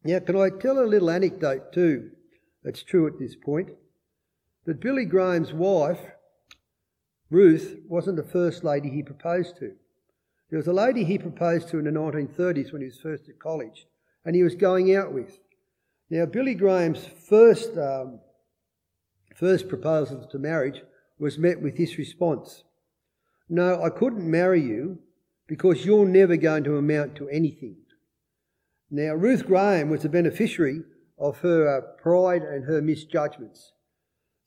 Now, 0.03 0.19
can 0.19 0.35
I 0.35 0.49
tell 0.49 0.79
a 0.79 0.85
little 0.87 1.09
anecdote 1.09 1.71
too 1.71 2.11
that's 2.63 2.83
true 2.83 3.05
at 3.05 3.19
this 3.19 3.35
point? 3.35 3.69
That 4.65 4.81
Billy 4.81 5.05
Graham's 5.05 5.53
wife 5.53 5.99
Ruth 7.29 7.77
wasn't 7.87 8.17
the 8.17 8.23
first 8.23 8.63
lady 8.63 8.89
he 8.89 9.03
proposed 9.03 9.57
to. 9.57 9.73
There 10.49 10.57
was 10.57 10.67
a 10.67 10.73
lady 10.73 11.03
he 11.03 11.17
proposed 11.17 11.69
to 11.69 11.77
in 11.77 11.85
the 11.85 11.91
1930s 11.91 12.73
when 12.73 12.81
he 12.81 12.87
was 12.87 12.99
first 12.99 13.29
at 13.29 13.39
college, 13.39 13.85
and 14.25 14.35
he 14.35 14.43
was 14.43 14.55
going 14.55 14.95
out 14.95 15.13
with. 15.13 15.39
Now, 16.09 16.25
Billy 16.25 16.55
Graham's 16.55 17.05
first, 17.05 17.77
um, 17.77 18.19
first 19.35 19.69
proposal 19.69 20.27
to 20.31 20.39
marriage 20.39 20.81
was 21.19 21.37
met 21.37 21.61
with 21.61 21.77
this 21.77 21.97
response 21.97 22.63
No, 23.47 23.83
I 23.83 23.89
couldn't 23.89 24.29
marry 24.29 24.61
you 24.61 24.99
because 25.47 25.85
you're 25.85 26.07
never 26.07 26.37
going 26.37 26.63
to 26.63 26.77
amount 26.77 27.15
to 27.15 27.29
anything. 27.29 27.75
Now, 28.89 29.13
Ruth 29.13 29.45
Graham 29.45 29.89
was 29.89 30.01
the 30.01 30.09
beneficiary 30.09 30.81
of 31.19 31.39
her 31.39 31.67
uh, 31.67 32.01
pride 32.01 32.41
and 32.41 32.65
her 32.65 32.81
misjudgments. 32.81 33.73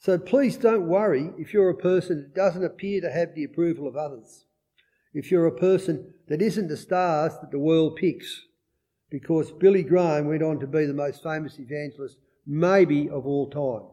So 0.02 0.18
please 0.18 0.56
don't 0.56 0.88
worry 0.88 1.30
if 1.38 1.54
you're 1.54 1.70
a 1.70 1.76
person 1.76 2.16
that 2.16 2.34
doesn't 2.34 2.64
appear 2.64 3.00
to 3.00 3.12
have 3.12 3.36
the 3.36 3.44
approval 3.44 3.86
of 3.86 3.94
others. 3.94 4.46
If 5.14 5.30
you're 5.30 5.46
a 5.46 5.56
person 5.56 6.12
that 6.26 6.42
isn't 6.42 6.66
the 6.66 6.76
stars 6.76 7.34
that 7.40 7.52
the 7.52 7.60
world 7.60 7.94
picks. 7.94 8.46
Because 9.10 9.52
Billy 9.52 9.84
Graham 9.84 10.26
went 10.26 10.42
on 10.42 10.58
to 10.58 10.66
be 10.66 10.86
the 10.86 10.92
most 10.92 11.22
famous 11.22 11.60
evangelist, 11.60 12.16
maybe 12.44 13.08
of 13.08 13.26
all 13.26 13.48
time. 13.48 13.88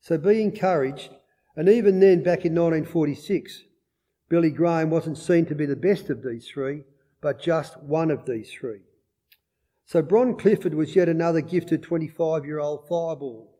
So 0.00 0.16
be 0.16 0.40
encouraged. 0.40 1.10
And 1.54 1.68
even 1.68 2.00
then, 2.00 2.22
back 2.22 2.46
in 2.46 2.54
1946, 2.54 3.62
Billy 4.30 4.50
Graham 4.50 4.88
wasn't 4.88 5.18
seen 5.18 5.44
to 5.46 5.54
be 5.54 5.66
the 5.66 5.76
best 5.76 6.08
of 6.08 6.22
these 6.22 6.48
three, 6.48 6.84
but 7.20 7.42
just 7.42 7.78
one 7.82 8.10
of 8.10 8.24
these 8.24 8.50
three. 8.50 8.80
So 9.84 10.00
Bron 10.00 10.38
Clifford 10.38 10.72
was 10.72 10.96
yet 10.96 11.10
another 11.10 11.42
gifted 11.42 11.82
25 11.82 12.46
year 12.46 12.58
old 12.58 12.88
fireball. 12.88 13.55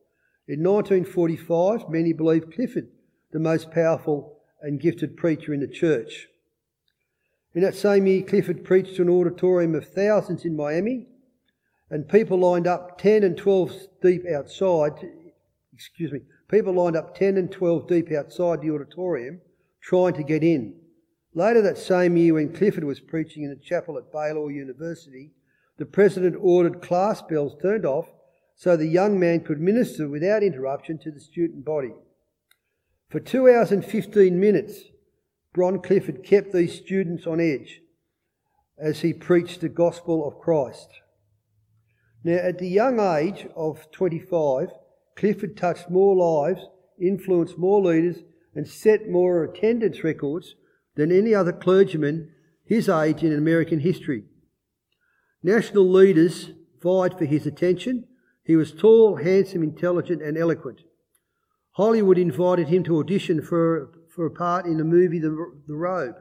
In 0.49 0.63
1945, 0.63 1.89
many 1.89 2.13
believed 2.13 2.55
Clifford 2.55 2.89
the 3.33 3.41
most 3.41 3.73
powerful 3.73 4.39
and 4.63 4.81
gifted 4.81 5.17
preacher 5.17 5.53
in 5.53 5.61
the 5.61 5.67
church. 5.67 6.29
In 7.55 7.63
that 7.63 7.75
same 7.75 8.07
year, 8.07 8.23
Clifford 8.23 8.65
preached 8.65 8.97
to 8.97 9.03
an 9.03 9.09
auditorium 9.09 9.75
of 9.75 9.89
thousands 9.89 10.45
in 10.45 10.55
Miami, 10.55 11.09
and 11.91 12.09
people 12.09 12.39
lined 12.39 12.67
up 12.67 12.99
10 12.99 13.25
and 13.25 13.37
12 13.37 13.89
deep 14.03 14.23
outside. 14.27 14.93
Excuse 15.73 16.13
me, 16.13 16.21
people 16.49 16.75
lined 16.75 16.97
up 16.97 17.17
10 17.17 17.37
and 17.37 17.51
12 17.51 17.89
deep 17.89 18.13
outside 18.13 18.61
the 18.61 18.71
auditorium 18.71 19.41
trying 19.81 20.15
to 20.15 20.23
get 20.23 20.45
in. 20.45 20.75
Later 21.35 21.63
that 21.63 21.79
same 21.79 22.17
year, 22.17 22.35
when 22.35 22.53
Clifford 22.53 22.85
was 22.85 23.01
preaching 23.01 23.43
in 23.43 23.51
a 23.51 23.57
chapel 23.57 23.99
at 23.99 24.13
Baylor 24.13 24.51
University, 24.51 25.33
the 25.77 25.87
president 25.87 26.37
ordered 26.41 26.83
class 26.83 27.21
bells 27.23 27.57
turned 27.61 27.85
off 27.85 28.09
so 28.57 28.77
the 28.77 28.87
young 28.87 29.21
man 29.21 29.41
could 29.41 29.61
minister 29.61 30.09
without 30.09 30.43
interruption 30.43 30.99
to 30.99 31.11
the 31.11 31.21
student 31.21 31.65
body. 31.65 31.93
For 33.09 33.21
two 33.21 33.49
hours 33.49 33.71
and 33.71 33.85
15 33.85 34.41
minutes, 34.41 34.81
Bron 35.53 35.81
Clifford 35.81 36.25
kept 36.25 36.53
these 36.53 36.75
students 36.75 37.27
on 37.27 37.39
edge 37.39 37.81
as 38.79 39.01
he 39.01 39.13
preached 39.13 39.61
the 39.61 39.69
gospel 39.69 40.27
of 40.27 40.41
Christ. 40.41 40.89
Now, 42.25 42.39
at 42.39 42.59
the 42.59 42.69
young 42.69 42.99
age 42.99 43.47
of 43.55 43.91
25, 43.93 44.71
Clifford 45.15 45.57
touched 45.57 45.89
more 45.89 46.17
lives, 46.17 46.67
influenced 47.01 47.57
more 47.57 47.81
leaders, 47.81 48.19
and 48.55 48.67
set 48.67 49.09
more 49.09 49.45
attendance 49.45 50.03
records 50.03 50.57
than 50.97 51.13
any 51.13 51.35
other 51.35 51.53
clergyman 51.53 52.31
his 52.65 52.89
age 52.89 53.23
in 53.23 53.33
American 53.33 53.81
history. 53.81 54.25
National 55.43 55.89
leaders 55.89 56.51
vied 56.83 57.17
for 57.17 57.27
his 57.27 57.47
attention. 57.47 58.07
He 58.47 58.55
was 58.55 58.73
tall, 58.73 59.17
handsome, 59.17 59.65
intelligent, 59.65 60.23
and 60.23 60.39
eloquent. 60.39 60.83
Hollywood 61.73 62.17
invited 62.17 62.69
him 62.69 62.85
to 62.85 62.99
audition 62.99 63.43
for, 63.43 63.91
for 64.09 64.25
a 64.25 64.31
part 64.31 64.67
in 64.67 64.79
the 64.79 64.85
movie 64.85 65.19
the, 65.19 65.53
the 65.67 65.75
Robe. 65.75 66.15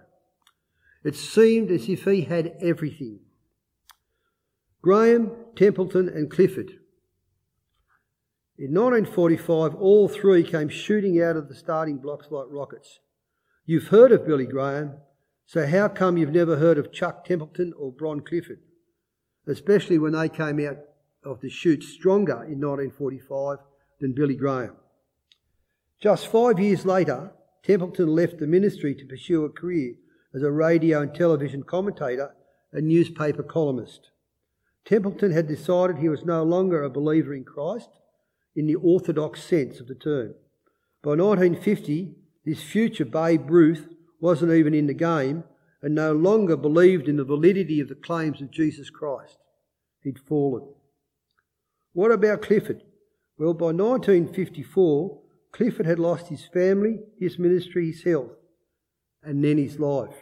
It 1.03 1.15
seemed 1.15 1.69
as 1.69 1.87
if 1.87 2.05
he 2.05 2.21
had 2.21 2.55
everything. 2.59 3.19
Graham, 4.81 5.31
Templeton, 5.55 6.09
and 6.09 6.31
Clifford. 6.31 6.79
In 8.57 8.73
1945, 8.73 9.75
all 9.75 10.07
three 10.07 10.43
came 10.43 10.69
shooting 10.69 11.21
out 11.21 11.35
of 11.35 11.47
the 11.47 11.55
starting 11.55 11.97
blocks 11.97 12.27
like 12.31 12.47
rockets. 12.49 12.99
You've 13.67 13.89
heard 13.89 14.11
of 14.11 14.25
Billy 14.25 14.47
Graham, 14.47 14.95
so 15.45 15.67
how 15.67 15.89
come 15.89 16.17
you've 16.17 16.31
never 16.31 16.57
heard 16.57 16.79
of 16.79 16.91
Chuck 16.91 17.23
Templeton 17.25 17.73
or 17.77 17.91
Bron 17.91 18.21
Clifford? 18.21 18.61
Especially 19.45 19.99
when 19.99 20.13
they 20.13 20.27
came 20.27 20.59
out 20.65 20.77
of 21.25 21.41
the 21.41 21.49
chute 21.49 21.83
stronger 21.83 22.43
in 22.43 22.61
1945 22.61 23.57
than 23.99 24.13
Billy 24.13 24.35
Graham. 24.35 24.75
Just 26.01 26.27
five 26.27 26.59
years 26.59 26.85
later, 26.85 27.31
Templeton 27.63 28.07
left 28.07 28.37
the 28.37 28.47
ministry 28.47 28.93
to 28.93 29.05
pursue 29.05 29.43
a 29.43 29.49
career 29.49 29.95
as 30.35 30.43
a 30.43 30.51
radio 30.51 31.01
and 31.01 31.15
television 31.15 31.63
commentator 31.63 32.35
and 32.71 32.87
newspaper 32.87 33.41
columnist. 33.41 34.11
Templeton 34.85 35.31
had 35.31 35.47
decided 35.47 35.97
he 35.97 36.09
was 36.09 36.25
no 36.25 36.43
longer 36.43 36.83
a 36.83 36.89
believer 36.89 37.33
in 37.33 37.43
Christ 37.43 37.89
in 38.55 38.67
the 38.67 38.75
orthodox 38.75 39.43
sense 39.43 39.79
of 39.79 39.87
the 39.87 39.95
term. 39.95 40.35
By 41.01 41.11
1950, 41.11 42.15
this 42.45 42.61
future 42.61 43.05
Babe 43.05 43.49
Ruth 43.49 43.87
wasn't 44.19 44.51
even 44.51 44.73
in 44.73 44.87
the 44.87 44.93
game 44.93 45.43
and 45.81 45.95
no 45.95 46.13
longer 46.13 46.55
believed 46.55 47.07
in 47.07 47.17
the 47.17 47.23
validity 47.23 47.79
of 47.79 47.89
the 47.89 47.95
claims 47.95 48.41
of 48.41 48.51
Jesus 48.51 48.89
Christ. 48.89 49.37
He'd 50.01 50.19
fallen. 50.19 50.67
What 51.95 52.11
about 52.11 52.41
Clifford? 52.41 52.81
Well, 53.37 53.53
by 53.53 53.67
1954, 53.67 55.21
Clifford 55.53 55.85
had 55.85 55.97
lost 55.97 56.27
his 56.27 56.43
family, 56.43 56.99
his 57.17 57.39
ministry, 57.39 57.89
his 57.89 58.03
health, 58.03 58.33
and 59.23 59.41
then 59.41 59.57
his 59.57 59.79
life. 59.79 60.13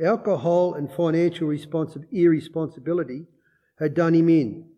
Alcohol 0.00 0.74
and 0.74 0.88
financial 0.88 1.48
responsi- 1.48 2.06
irresponsibility 2.12 3.26
had 3.80 3.94
done 3.94 4.14
him 4.14 4.28
in. 4.28 4.70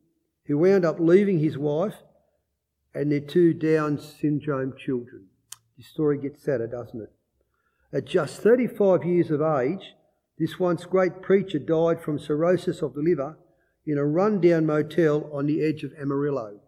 He 0.46 0.54
wound 0.54 0.86
up 0.86 0.98
leaving 0.98 1.38
his 1.38 1.58
wife 1.58 1.96
and 2.94 3.12
their 3.12 3.20
two 3.20 3.52
Down 3.52 3.98
syndrome 3.98 4.72
children. 4.74 5.26
The 5.76 5.82
story 5.82 6.16
gets 6.16 6.42
sadder, 6.42 6.66
doesn't 6.66 6.98
it? 6.98 7.12
At 7.92 8.06
just 8.06 8.40
35 8.40 9.04
years 9.04 9.30
of 9.30 9.42
age, 9.42 9.92
this 10.38 10.58
once 10.58 10.86
great 10.86 11.20
preacher 11.20 11.58
died 11.58 12.00
from 12.00 12.18
cirrhosis 12.18 12.80
of 12.80 12.94
the 12.94 13.02
liver 13.02 13.36
in 13.86 13.98
a 13.98 14.04
rundown 14.04 14.66
motel 14.66 15.30
on 15.32 15.46
the 15.46 15.62
edge 15.62 15.84
of 15.84 15.92
Amarillo. 16.00 16.60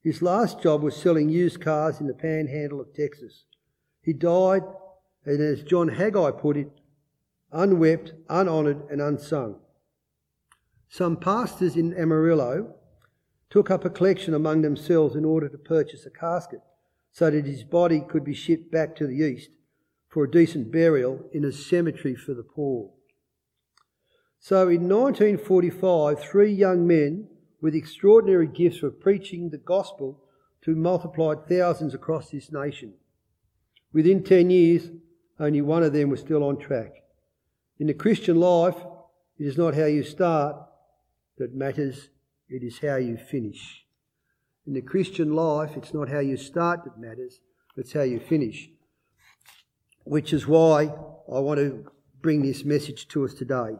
His 0.00 0.22
last 0.22 0.62
job 0.62 0.82
was 0.82 0.96
selling 0.96 1.28
used 1.28 1.60
cars 1.60 2.00
in 2.00 2.06
the 2.06 2.14
panhandle 2.14 2.80
of 2.80 2.94
Texas. 2.94 3.44
He 4.02 4.12
died, 4.12 4.62
and 5.24 5.40
as 5.40 5.62
John 5.62 5.88
Haggai 5.88 6.32
put 6.32 6.56
it, 6.56 6.70
unwept, 7.52 8.12
unhonoured, 8.28 8.82
and 8.90 9.00
unsung. 9.00 9.60
Some 10.88 11.16
pastors 11.16 11.76
in 11.76 11.94
Amarillo 11.94 12.74
took 13.50 13.70
up 13.70 13.84
a 13.84 13.90
collection 13.90 14.34
among 14.34 14.62
themselves 14.62 15.16
in 15.16 15.24
order 15.24 15.48
to 15.48 15.58
purchase 15.58 16.04
a 16.06 16.10
casket 16.10 16.60
so 17.12 17.30
that 17.30 17.46
his 17.46 17.64
body 17.64 18.00
could 18.00 18.24
be 18.24 18.34
shipped 18.34 18.70
back 18.70 18.96
to 18.96 19.06
the 19.06 19.16
east 19.16 19.50
for 20.08 20.24
a 20.24 20.30
decent 20.30 20.70
burial 20.70 21.24
in 21.32 21.44
a 21.44 21.52
cemetery 21.52 22.14
for 22.14 22.34
the 22.34 22.42
poor. 22.42 22.90
So 24.44 24.68
in 24.68 24.90
1945, 24.90 26.20
three 26.20 26.52
young 26.52 26.86
men 26.86 27.28
with 27.62 27.74
extraordinary 27.74 28.46
gifts 28.46 28.76
for 28.76 28.90
preaching 28.90 29.48
the 29.48 29.56
gospel 29.56 30.20
to 30.66 30.76
multiplied 30.76 31.48
thousands 31.48 31.94
across 31.94 32.28
this 32.28 32.52
nation. 32.52 32.92
Within 33.94 34.22
10 34.22 34.50
years, 34.50 34.90
only 35.40 35.62
one 35.62 35.82
of 35.82 35.94
them 35.94 36.10
was 36.10 36.20
still 36.20 36.44
on 36.44 36.58
track. 36.58 36.92
In 37.78 37.86
the 37.86 37.94
Christian 37.94 38.38
life, 38.38 38.76
it 39.38 39.46
is 39.46 39.56
not 39.56 39.74
how 39.74 39.86
you 39.86 40.02
start 40.02 40.56
that 41.38 41.54
matters, 41.54 42.10
it 42.50 42.62
is 42.62 42.80
how 42.80 42.96
you 42.96 43.16
finish. 43.16 43.86
In 44.66 44.74
the 44.74 44.82
Christian 44.82 45.34
life, 45.34 45.70
it's 45.74 45.94
not 45.94 46.10
how 46.10 46.18
you 46.18 46.36
start 46.36 46.84
that 46.84 46.98
matters, 46.98 47.40
it's 47.78 47.94
how 47.94 48.02
you 48.02 48.20
finish. 48.20 48.68
Which 50.02 50.34
is 50.34 50.46
why 50.46 50.92
I 51.32 51.38
want 51.38 51.60
to 51.60 51.90
bring 52.20 52.42
this 52.42 52.62
message 52.62 53.08
to 53.08 53.24
us 53.24 53.32
today. 53.32 53.76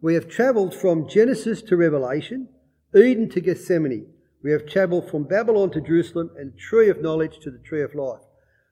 We 0.00 0.14
have 0.14 0.28
travelled 0.28 0.74
from 0.74 1.08
Genesis 1.08 1.60
to 1.62 1.76
Revelation, 1.76 2.48
Eden 2.94 3.28
to 3.30 3.40
Gethsemane. 3.40 4.06
We 4.44 4.52
have 4.52 4.64
travelled 4.64 5.10
from 5.10 5.24
Babylon 5.24 5.72
to 5.72 5.80
Jerusalem 5.80 6.30
and 6.38 6.52
the 6.52 6.56
tree 6.56 6.88
of 6.88 7.02
knowledge 7.02 7.40
to 7.40 7.50
the 7.50 7.58
tree 7.58 7.82
of 7.82 7.96
life. 7.96 8.20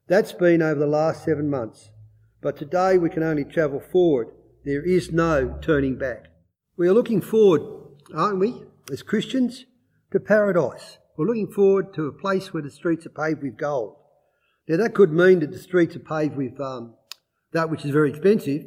That's 0.07 0.33
been 0.33 0.63
over 0.63 0.79
the 0.79 0.87
last 0.87 1.25
seven 1.25 1.51
months. 1.51 1.91
But 2.41 2.57
today 2.57 2.97
we 2.97 3.11
can 3.11 3.25
only 3.25 3.45
travel 3.45 3.81
forward. 3.81 4.29
There 4.65 4.85
is 4.85 5.11
no 5.11 5.59
turning 5.61 5.99
back. 5.99 6.27
We 6.77 6.87
are 6.87 6.95
looking 6.95 7.21
forward, 7.21 7.63
aren't 8.15 8.39
we, 8.39 8.63
as 8.93 9.03
Christians, 9.03 9.65
to 10.13 10.21
paradise. 10.21 10.99
We're 11.17 11.27
looking 11.27 11.51
forward 11.51 11.93
to 11.95 12.07
a 12.07 12.13
place 12.13 12.55
where 12.55 12.63
the 12.63 12.71
streets 12.71 13.05
are 13.05 13.11
paved 13.11 13.43
with 13.43 13.57
gold. 13.57 13.97
Now 14.69 14.77
that 14.77 14.95
could 14.95 15.11
mean 15.13 15.41
that 15.41 15.51
the 15.51 15.59
streets 15.59 15.97
are 15.97 16.01
paved 16.01 16.37
with 16.37 16.61
um, 16.61 16.95
that 17.53 17.69
which 17.69 17.85
is 17.85 17.91
very 17.91 18.11
expensive, 18.11 18.67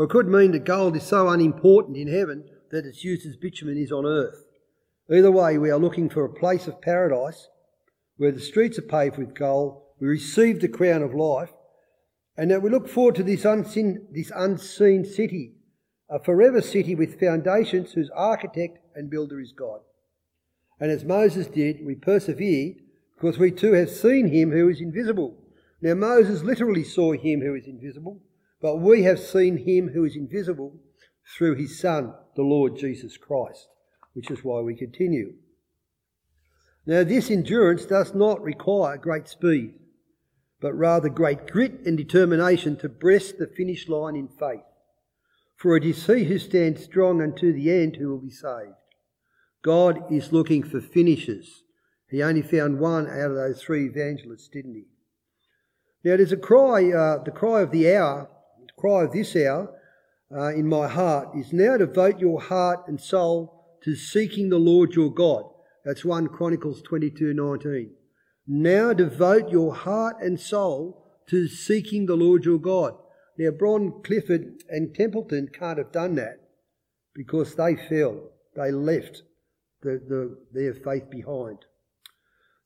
or 0.00 0.04
it 0.04 0.08
could 0.08 0.28
mean 0.28 0.52
that 0.52 0.64
gold 0.64 0.96
is 0.96 1.02
so 1.02 1.28
unimportant 1.28 1.94
in 1.94 2.08
heaven 2.08 2.42
that 2.70 2.86
its 2.86 3.04
use 3.04 3.26
as 3.26 3.36
bitumen 3.36 3.76
is 3.76 3.92
on 3.92 4.06
earth. 4.06 4.46
Either 5.12 5.30
way, 5.30 5.58
we 5.58 5.70
are 5.70 5.78
looking 5.78 6.08
for 6.08 6.24
a 6.24 6.32
place 6.32 6.66
of 6.66 6.80
paradise 6.80 7.48
where 8.16 8.32
the 8.32 8.40
streets 8.40 8.78
are 8.78 8.82
paved 8.82 9.18
with 9.18 9.34
gold, 9.34 9.82
we 10.00 10.08
receive 10.08 10.62
the 10.62 10.68
crown 10.68 11.02
of 11.02 11.12
life, 11.12 11.50
and 12.34 12.50
that 12.50 12.62
we 12.62 12.70
look 12.70 12.88
forward 12.88 13.14
to 13.16 13.22
this 13.22 13.44
unseen, 13.44 14.06
this 14.10 14.32
unseen 14.34 15.04
city, 15.04 15.52
a 16.08 16.18
forever 16.18 16.62
city 16.62 16.94
with 16.94 17.20
foundations 17.20 17.92
whose 17.92 18.08
architect 18.16 18.78
and 18.94 19.10
builder 19.10 19.38
is 19.38 19.52
God. 19.52 19.80
And 20.80 20.90
as 20.90 21.04
Moses 21.04 21.46
did, 21.46 21.84
we 21.84 21.94
persevere 21.94 22.72
because 23.16 23.38
we 23.38 23.50
too 23.50 23.74
have 23.74 23.90
seen 23.90 24.28
him 24.28 24.50
who 24.50 24.70
is 24.70 24.80
invisible. 24.80 25.36
Now, 25.82 25.92
Moses 25.92 26.42
literally 26.42 26.84
saw 26.84 27.12
him 27.12 27.42
who 27.42 27.54
is 27.54 27.66
invisible, 27.66 28.22
but 28.60 28.76
we 28.76 29.02
have 29.04 29.18
seen 29.18 29.58
him 29.58 29.88
who 29.88 30.04
is 30.04 30.16
invisible 30.16 30.76
through 31.36 31.54
his 31.54 31.78
Son, 31.78 32.14
the 32.36 32.42
Lord 32.42 32.76
Jesus 32.76 33.16
Christ 33.16 33.68
which 34.14 34.30
is 34.30 34.44
why 34.44 34.60
we 34.60 34.74
continue. 34.74 35.34
Now, 36.86 37.04
this 37.04 37.30
endurance 37.30 37.86
does 37.86 38.14
not 38.14 38.42
require 38.42 38.96
great 38.96 39.28
speed, 39.28 39.74
but 40.60 40.72
rather 40.74 41.08
great 41.08 41.46
grit 41.46 41.80
and 41.86 41.96
determination 41.96 42.76
to 42.78 42.88
breast 42.88 43.38
the 43.38 43.46
finish 43.46 43.88
line 43.88 44.16
in 44.16 44.28
faith. 44.28 44.64
For 45.56 45.76
it 45.76 45.84
is 45.84 46.06
he 46.06 46.24
who 46.24 46.38
stands 46.38 46.84
strong 46.84 47.22
unto 47.22 47.52
the 47.52 47.70
end 47.70 47.96
who 47.96 48.08
will 48.08 48.20
be 48.20 48.30
saved. 48.30 48.74
God 49.62 50.10
is 50.10 50.32
looking 50.32 50.62
for 50.62 50.80
finishers. 50.80 51.64
He 52.10 52.22
only 52.22 52.42
found 52.42 52.80
one 52.80 53.06
out 53.06 53.30
of 53.30 53.36
those 53.36 53.62
three 53.62 53.86
evangelists, 53.86 54.48
didn't 54.48 54.74
he? 54.74 54.84
Now, 56.02 56.16
there's 56.16 56.32
a 56.32 56.36
cry, 56.36 56.90
uh, 56.90 57.22
the 57.22 57.30
cry 57.30 57.60
of 57.60 57.70
the 57.70 57.94
hour, 57.94 58.28
cry 58.80 59.04
of 59.04 59.12
this 59.12 59.36
hour, 59.36 59.76
uh, 60.34 60.54
in 60.54 60.66
my 60.66 60.88
heart 60.88 61.28
is 61.36 61.52
now 61.52 61.76
devote 61.76 62.18
your 62.18 62.40
heart 62.40 62.86
and 62.86 63.00
soul 63.00 63.78
to 63.84 63.94
seeking 63.94 64.48
the 64.48 64.58
Lord 64.58 64.94
your 64.94 65.12
God. 65.12 65.44
That's 65.84 66.04
1 66.04 66.28
Chronicles 66.28 66.82
22 66.82 67.34
19. 67.34 67.90
Now 68.46 68.92
devote 68.92 69.50
your 69.50 69.74
heart 69.74 70.16
and 70.20 70.38
soul 70.38 71.06
to 71.28 71.46
seeking 71.48 72.06
the 72.06 72.16
Lord 72.16 72.44
your 72.44 72.58
God. 72.58 72.94
Now, 73.38 73.50
Bron, 73.50 74.02
Clifford, 74.02 74.64
and 74.68 74.94
Templeton 74.94 75.48
can't 75.52 75.78
have 75.78 75.92
done 75.92 76.16
that 76.16 76.40
because 77.14 77.54
they 77.54 77.76
fell. 77.76 78.20
They 78.56 78.70
left 78.70 79.22
the, 79.82 80.00
the, 80.06 80.36
their 80.52 80.74
faith 80.74 81.08
behind. 81.10 81.58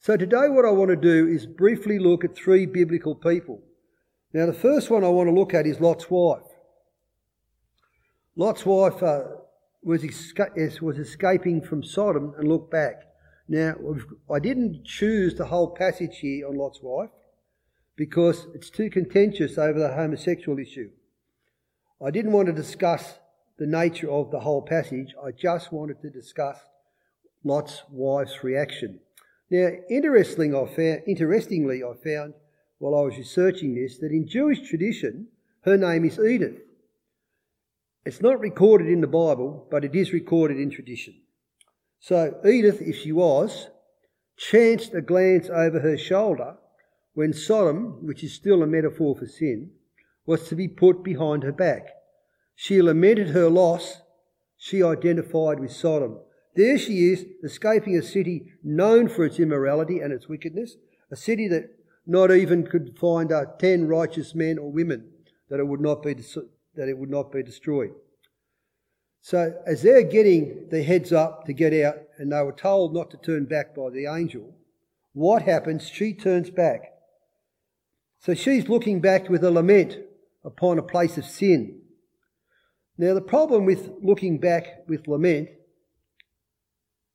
So, 0.00 0.16
today, 0.16 0.49
what 0.49 0.64
I 0.64 0.71
want 0.71 0.90
to 0.90 0.97
do 0.97 1.28
is 1.28 1.47
briefly 1.47 1.99
look 1.99 2.25
at 2.25 2.35
three 2.35 2.66
biblical 2.66 3.14
people. 3.14 3.62
Now, 4.35 4.47
the 4.47 4.53
first 4.53 4.91
one 4.91 5.05
I 5.05 5.09
want 5.09 5.29
to 5.29 5.35
look 5.35 5.55
at 5.55 5.64
is 5.64 5.81
Lot's 5.81 6.11
wife. 6.11 6.43
Lot's 8.35 8.67
wife 8.67 9.00
uh, 9.00 9.23
was, 9.81 10.03
esca- 10.03 10.81
was 10.83 10.99
escaping 10.99 11.62
from 11.62 11.85
Sodom 11.85 12.35
and 12.37 12.49
looked 12.49 12.73
back. 12.73 13.05
Now, 13.47 13.76
I 14.29 14.41
didn't 14.41 14.85
choose 14.85 15.37
the 15.37 15.47
whole 15.47 15.71
passage 15.71 16.19
here 16.19 16.49
on 16.49 16.57
Lot's 16.57 16.81
wife 16.83 17.11
because 17.95 18.49
it's 18.57 18.71
too 18.71 18.91
contentious 18.91 19.57
over 19.57 19.79
the 19.79 19.95
homosexual 19.95 20.59
issue. 20.59 20.91
I 22.05 22.11
didn't 22.11 22.33
want 22.33 22.47
to 22.47 22.53
discuss 22.53 23.21
the 23.57 23.69
nature 23.69 24.11
of 24.11 24.33
the 24.33 24.41
whole 24.41 24.62
passage, 24.62 25.14
I 25.25 25.31
just 25.31 25.73
wanted 25.73 26.03
to 26.03 26.11
discuss 26.11 26.59
Lot's 27.45 27.85
wife's 27.88 28.43
reaction. 28.43 28.99
Now, 29.49 29.71
interestingly, 29.88 30.59
I 30.59 30.67
found, 30.75 31.03
interestingly, 31.07 31.85
I 31.85 31.93
found 32.03 32.35
while 32.78 32.95
I 32.95 33.04
was 33.04 33.16
researching 33.16 33.75
this 33.75 33.99
that 33.99 34.12
in 34.12 34.28
Jewish 34.28 34.69
tradition, 34.69 35.28
her 35.62 35.76
name 35.76 36.04
is 36.04 36.19
Edith. 36.19 36.61
It's 38.04 38.21
not 38.21 38.40
recorded 38.40 38.88
in 38.88 39.00
the 39.00 39.07
Bible, 39.07 39.66
but 39.71 39.85
it 39.85 39.95
is 39.95 40.12
recorded 40.12 40.59
in 40.59 40.71
tradition. 40.71 41.14
So, 42.00 42.38
Edith, 42.45 42.83
if 42.83 42.97
she 42.99 43.12
was, 43.12 43.69
chanced 44.37 44.93
a 44.95 45.00
glance 45.00 45.49
over 45.49 45.81
her 45.81 45.97
shoulder 45.97 46.57
when 47.14 47.33
Sodom, 47.33 48.04
which 48.07 48.23
is 48.23 48.35
still 48.35 48.62
a 48.62 48.66
metaphor 48.66 49.16
for 49.16 49.26
sin, 49.26 49.71
was 50.26 50.49
to 50.49 50.54
be 50.54 50.69
put 50.69 51.02
behind 51.02 51.43
her 51.45 51.52
back. 51.52 51.88
She 52.54 52.83
lamented 52.83 53.28
her 53.31 53.49
loss. 53.49 54.02
She 54.57 54.83
identified 54.83 55.61
with 55.61 55.73
Sodom. 55.73 56.19
There 56.57 56.78
she 56.78 57.11
is, 57.11 57.25
escaping 57.43 57.97
a 57.97 58.02
city 58.02 58.52
known 58.62 59.09
for 59.09 59.25
its 59.25 59.40
immorality 59.40 60.00
and 60.00 60.12
its 60.12 60.28
wickedness, 60.28 60.76
a 61.11 61.16
city 61.16 61.49
that 61.49 61.71
not 62.06 62.30
even 62.30 62.66
could 62.66 62.96
find 62.99 63.32
uh, 63.32 63.46
ten 63.58 63.88
righteous 63.88 64.34
men 64.34 64.58
or 64.58 64.70
women 64.70 65.11
that 65.49 65.61
it 65.61 65.66
would 65.66 65.80
not 65.80 66.02
be 66.02 66.14
that 66.14 66.88
it 66.88 66.99
would 66.99 67.11
not 67.11 67.32
be 67.32 67.42
destroyed. 67.42 67.92
So 69.20 69.54
as 69.66 69.82
they're 69.82 70.02
getting 70.02 70.68
their 70.70 70.82
heads 70.82 71.12
up 71.12 71.46
to 71.46 71.54
get 71.54 71.73
out, 71.82 71.96
and 72.18 72.30
they 72.30 72.42
were 72.42 72.52
told 72.52 72.92
not 72.92 73.11
to 73.12 73.16
turn 73.16 73.46
back 73.46 73.75
by 73.75 73.88
the 73.90 74.06
angel, 74.06 74.54
what 75.14 75.42
happens? 75.42 75.88
She 75.88 76.12
turns 76.12 76.50
back. 76.50 76.92
So 78.18 78.34
she's 78.34 78.68
looking 78.68 79.00
back 79.00 79.30
with 79.30 79.42
a 79.44 79.50
lament 79.50 79.96
upon 80.44 80.78
a 80.78 80.82
place 80.82 81.16
of 81.16 81.25
sin. 81.25 81.80
Now, 82.99 83.14
the 83.14 83.20
problem 83.20 83.64
with 83.64 83.90
looking 84.02 84.38
back 84.38 84.84
with 84.88 85.08
lament 85.08 85.49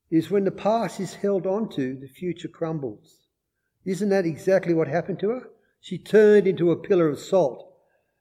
is 0.10 0.32
when 0.32 0.46
the 0.46 0.52
past 0.52 1.00
is 1.00 1.14
held 1.14 1.46
onto, 1.46 2.00
the 2.00 2.08
future 2.08 2.48
crumbles. 2.48 3.19
Isn't 3.90 4.10
that 4.10 4.28
exactly 4.28 4.76
what 4.76 4.88
happened 4.88 5.20
to 5.22 5.30
her? 5.30 5.50
She 5.82 5.98
turned 5.98 6.46
into 6.46 6.70
a 6.70 6.78
pillar 6.78 7.10
of 7.10 7.18
salt. 7.18 7.74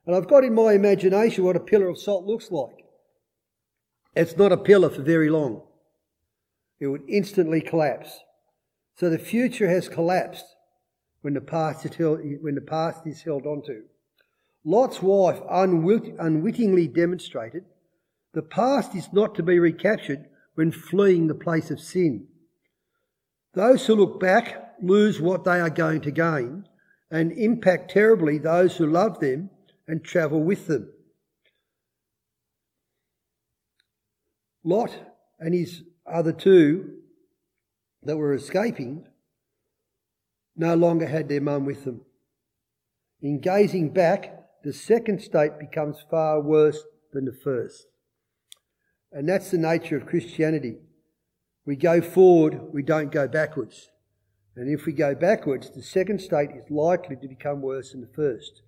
And 0.07 0.15
I've 0.15 0.27
got 0.27 0.43
in 0.43 0.55
my 0.55 0.73
imagination 0.73 1.43
what 1.43 1.55
a 1.55 1.59
pillar 1.59 1.89
of 1.89 1.99
salt 1.99 2.25
looks 2.25 2.49
like. 2.49 2.85
It's 4.15 4.35
not 4.35 4.51
a 4.51 4.57
pillar 4.57 4.89
for 4.89 5.03
very 5.03 5.29
long. 5.29 5.61
It 6.79 6.87
would 6.87 7.03
instantly 7.07 7.61
collapse. 7.61 8.09
So 8.95 9.11
the 9.11 9.19
future 9.19 9.69
has 9.69 9.87
collapsed 9.87 10.45
when 11.21 11.35
the 11.35 11.41
past 11.41 11.85
is 11.85 11.95
held, 11.95 12.21
when 12.41 12.55
the 12.55 12.61
past 12.61 13.05
is 13.05 13.21
held 13.21 13.45
onto. 13.45 13.83
Lot's 14.65 15.03
wife 15.03 15.39
unwit- 15.51 16.15
unwittingly 16.17 16.87
demonstrated 16.87 17.65
the 18.33 18.41
past 18.41 18.95
is 18.95 19.13
not 19.13 19.35
to 19.35 19.43
be 19.43 19.59
recaptured 19.59 20.25
when 20.55 20.71
fleeing 20.71 21.27
the 21.27 21.35
place 21.35 21.69
of 21.69 21.79
sin. 21.79 22.27
Those 23.53 23.85
who 23.85 23.93
look 23.93 24.19
back 24.19 24.68
lose 24.81 25.19
what 25.19 25.43
they 25.43 25.59
are 25.59 25.69
going 25.69 26.01
to 26.01 26.11
gain 26.11 26.65
and 27.11 27.31
impact 27.31 27.91
terribly 27.91 28.37
those 28.37 28.77
who 28.77 28.85
love 28.85 29.19
them 29.19 29.49
and 29.87 30.03
travel 30.03 30.41
with 30.41 30.67
them. 30.67 30.91
Lot 34.63 34.91
and 35.39 35.53
his 35.53 35.83
other 36.05 36.33
two 36.33 36.99
that 38.03 38.17
were 38.17 38.33
escaping 38.33 39.05
no 40.55 40.75
longer 40.75 41.07
had 41.07 41.29
their 41.29 41.41
mum 41.41 41.65
with 41.65 41.85
them. 41.85 42.01
In 43.21 43.39
gazing 43.39 43.93
back, 43.93 44.45
the 44.63 44.73
second 44.73 45.21
state 45.21 45.57
becomes 45.59 45.97
far 46.09 46.41
worse 46.41 46.83
than 47.13 47.25
the 47.25 47.33
first. 47.33 47.87
And 49.11 49.27
that's 49.27 49.51
the 49.51 49.57
nature 49.57 49.97
of 49.97 50.05
Christianity. 50.05 50.77
We 51.65 51.75
go 51.75 52.01
forward, 52.01 52.73
we 52.73 52.83
don't 52.83 53.11
go 53.11 53.27
backwards. 53.27 53.89
And 54.59 54.69
if 54.69 54.85
we 54.85 54.91
go 54.91 55.15
backwards, 55.15 55.69
the 55.69 55.81
second 55.81 56.19
state 56.19 56.49
is 56.53 56.69
likely 56.69 57.15
to 57.15 57.29
become 57.29 57.61
worse 57.61 57.93
than 57.93 58.01
the 58.01 58.07
first. 58.07 58.61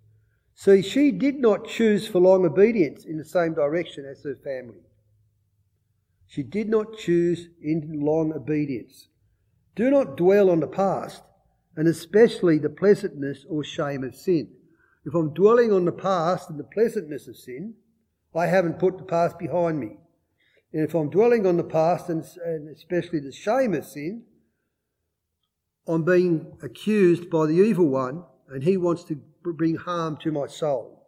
See, 0.55 0.81
she 0.81 1.11
did 1.11 1.35
not 1.35 1.67
choose 1.67 2.07
for 2.07 2.21
long 2.21 2.45
obedience 2.45 3.03
in 3.03 3.17
the 3.17 3.25
same 3.25 3.53
direction 3.53 4.05
as 4.05 4.23
her 4.23 4.37
family. 4.41 4.79
She 6.27 6.43
did 6.43 6.69
not 6.69 6.97
choose 6.97 7.49
in 7.61 7.99
long 8.05 8.31
obedience. 8.31 9.09
Do 9.75 9.91
not 9.91 10.15
dwell 10.15 10.49
on 10.49 10.61
the 10.61 10.67
past, 10.67 11.23
and 11.75 11.89
especially 11.89 12.57
the 12.57 12.69
pleasantness 12.69 13.45
or 13.49 13.61
shame 13.61 14.05
of 14.05 14.15
sin. 14.15 14.49
If 15.05 15.13
I'm 15.13 15.33
dwelling 15.33 15.73
on 15.73 15.83
the 15.83 15.91
past 15.91 16.49
and 16.49 16.57
the 16.57 16.63
pleasantness 16.63 17.27
of 17.27 17.35
sin, 17.35 17.73
I 18.33 18.47
haven't 18.47 18.79
put 18.79 18.97
the 18.97 19.03
past 19.03 19.37
behind 19.37 19.81
me. 19.81 19.97
And 20.71 20.87
if 20.87 20.95
I'm 20.95 21.09
dwelling 21.09 21.45
on 21.45 21.57
the 21.57 21.65
past 21.65 22.07
and, 22.07 22.23
especially 22.69 23.19
the 23.19 23.33
shame 23.33 23.73
of 23.73 23.83
sin, 23.83 24.23
I'm 25.91 26.03
being 26.03 26.57
accused 26.63 27.29
by 27.29 27.47
the 27.47 27.55
evil 27.55 27.87
one 27.87 28.23
and 28.47 28.63
he 28.63 28.77
wants 28.77 29.03
to 29.05 29.19
bring 29.43 29.75
harm 29.75 30.17
to 30.17 30.31
my 30.31 30.47
soul. 30.47 31.05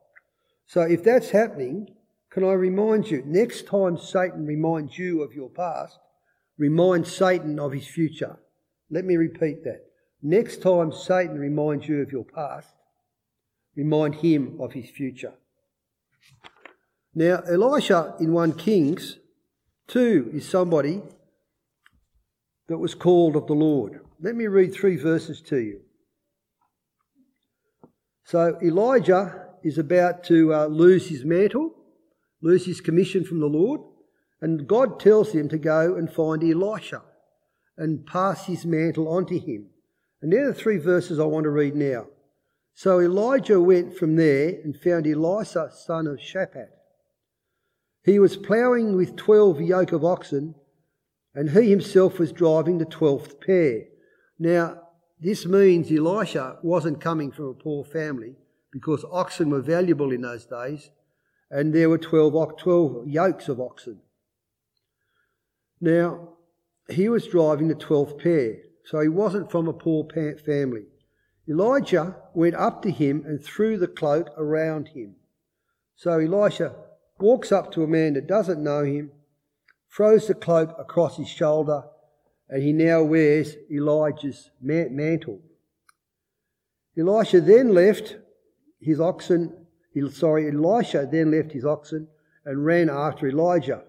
So 0.66 0.82
if 0.82 1.04
that's 1.04 1.30
happening, 1.30 1.88
can 2.30 2.44
I 2.44 2.54
remind 2.54 3.10
you, 3.10 3.24
next 3.26 3.68
time 3.68 3.98
Satan 3.98 4.46
reminds 4.46 4.98
you 4.98 5.22
of 5.22 5.34
your 5.34 5.50
past, 5.50 5.98
remind 6.58 7.08
Satan 7.08 7.60
of 7.60 7.72
his 7.72 7.88
future. 7.88 8.38
Let 8.90 9.06
me 9.06 9.16
repeat 9.16 9.64
that. 9.64 9.86
Next 10.22 10.62
time 10.62 10.92
Satan 10.92 11.38
reminds 11.38 11.88
you 11.88 12.02
of 12.02 12.12
your 12.12 12.26
past, 12.26 12.70
remind 13.76 14.16
him 14.16 14.58
of 14.60 14.74
his 14.74 14.90
future. 14.90 15.34
Now, 17.16 17.42
Elisha 17.48 18.16
in 18.20 18.34
1 18.34 18.54
Kings 18.54 19.20
2 19.88 20.32
is 20.34 20.48
somebody 20.48 21.02
that 22.68 22.80
was 22.80 22.96
called 22.96 23.36
of 23.36 23.48
the 23.48 23.54
Lord. 23.54 24.00
Let 24.24 24.36
me 24.36 24.48
read 24.48 24.74
three 24.74 24.96
verses 24.96 25.42
to 25.50 25.58
you. 25.58 25.82
So, 28.24 28.58
Elijah 28.64 29.48
is 29.66 29.78
about 29.78 30.24
to 30.26 30.54
uh, 30.54 30.66
lose 30.68 31.10
his 31.10 31.26
mantle, 31.26 31.76
lose 32.42 32.66
his 32.66 32.80
commission 32.80 33.26
from 33.26 33.42
the 33.42 33.48
Lord, 33.48 33.82
and 34.42 34.66
God 34.66 35.02
tells 35.02 35.34
him 35.34 35.50
to 35.50 35.58
go 35.58 35.96
and 35.96 36.10
find 36.10 36.42
Elisha 36.42 37.02
and 37.78 38.06
pass 38.06 38.46
his 38.46 38.66
mantle 38.66 39.10
on 39.10 39.26
to 39.26 39.38
him. 39.38 39.68
And 40.22 40.32
they're 40.32 40.48
the 40.48 40.54
three 40.54 40.78
verses 40.78 41.20
I 41.20 41.26
want 41.26 41.44
to 41.44 41.50
read 41.50 41.76
now. 41.76 42.08
So 42.76 43.02
Elijah 43.02 43.60
went 43.60 43.98
from 43.98 44.16
there 44.16 44.58
and 44.64 44.74
found 44.80 45.06
Elisha, 45.06 45.70
son 45.74 46.08
of 46.08 46.20
Shaphat. 46.20 46.70
He 48.06 48.20
was 48.20 48.38
ploughing 48.38 48.96
with 48.96 49.18
twelve 49.18 49.60
yoke 49.60 49.92
of 49.92 50.06
oxen, 50.06 50.56
and 51.36 51.50
he 51.50 51.70
himself 51.70 52.20
was 52.20 52.32
driving 52.32 52.78
the 52.78 52.86
twelfth 52.86 53.42
pair. 53.42 53.88
Now, 54.40 54.82
this 55.20 55.46
means 55.46 55.92
Elisha 55.92 56.58
wasn't 56.64 57.00
coming 57.00 57.32
from 57.32 57.46
a 57.46 57.54
poor 57.54 57.84
family 57.84 58.36
because 58.72 59.06
oxen 59.12 59.50
were 59.50 59.62
valuable 59.62 60.12
in 60.12 60.22
those 60.22 60.46
days, 60.46 60.90
and 61.50 61.74
there 61.74 61.90
were 61.90 61.98
12, 61.98 62.58
12 62.58 63.08
yokes 63.08 63.48
of 63.48 63.60
oxen. 63.60 64.02
Now, 65.80 66.30
he 66.90 67.08
was 67.08 67.28
driving 67.28 67.68
the 67.68 67.76
twelfth 67.76 68.18
pair, 68.18 68.58
so 68.84 69.00
he 69.00 69.08
wasn't 69.08 69.52
from 69.52 69.68
a 69.68 69.74
poor 69.74 70.08
family. 70.46 70.86
Elijah 71.48 72.16
went 72.34 72.56
up 72.56 72.82
to 72.82 72.92
him 72.92 73.24
and 73.26 73.44
threw 73.44 73.78
the 73.78 73.88
cloak 73.88 74.30
around 74.38 74.90
him. 74.90 75.16
So 75.96 76.20
Elisha 76.20 76.76
walks 77.20 77.52
up 77.52 77.72
to 77.74 77.84
a 77.84 77.88
man 77.88 78.14
that 78.14 78.28
doesn't 78.28 78.64
know 78.64 78.84
him, 78.84 79.12
throws 79.94 80.28
the 80.28 80.34
cloak 80.34 80.74
across 80.80 81.18
his 81.18 81.30
shoulder, 81.30 81.84
and 82.54 82.62
he 82.62 82.72
now 82.72 83.02
wears 83.02 83.56
Elijah's 83.72 84.52
mantle. 84.62 85.42
Elisha 86.96 87.42
then 87.42 87.74
left 87.74 88.16
his 88.80 89.00
oxen, 89.00 89.66
sorry, 90.12 90.52
Elisha 90.52 91.10
then 91.12 91.32
left 91.32 91.52
his 91.52 91.66
oxen 91.66 92.08
and 92.46 92.64
ran 92.64 92.92
after 92.92 93.28
Elijah. 93.28 93.82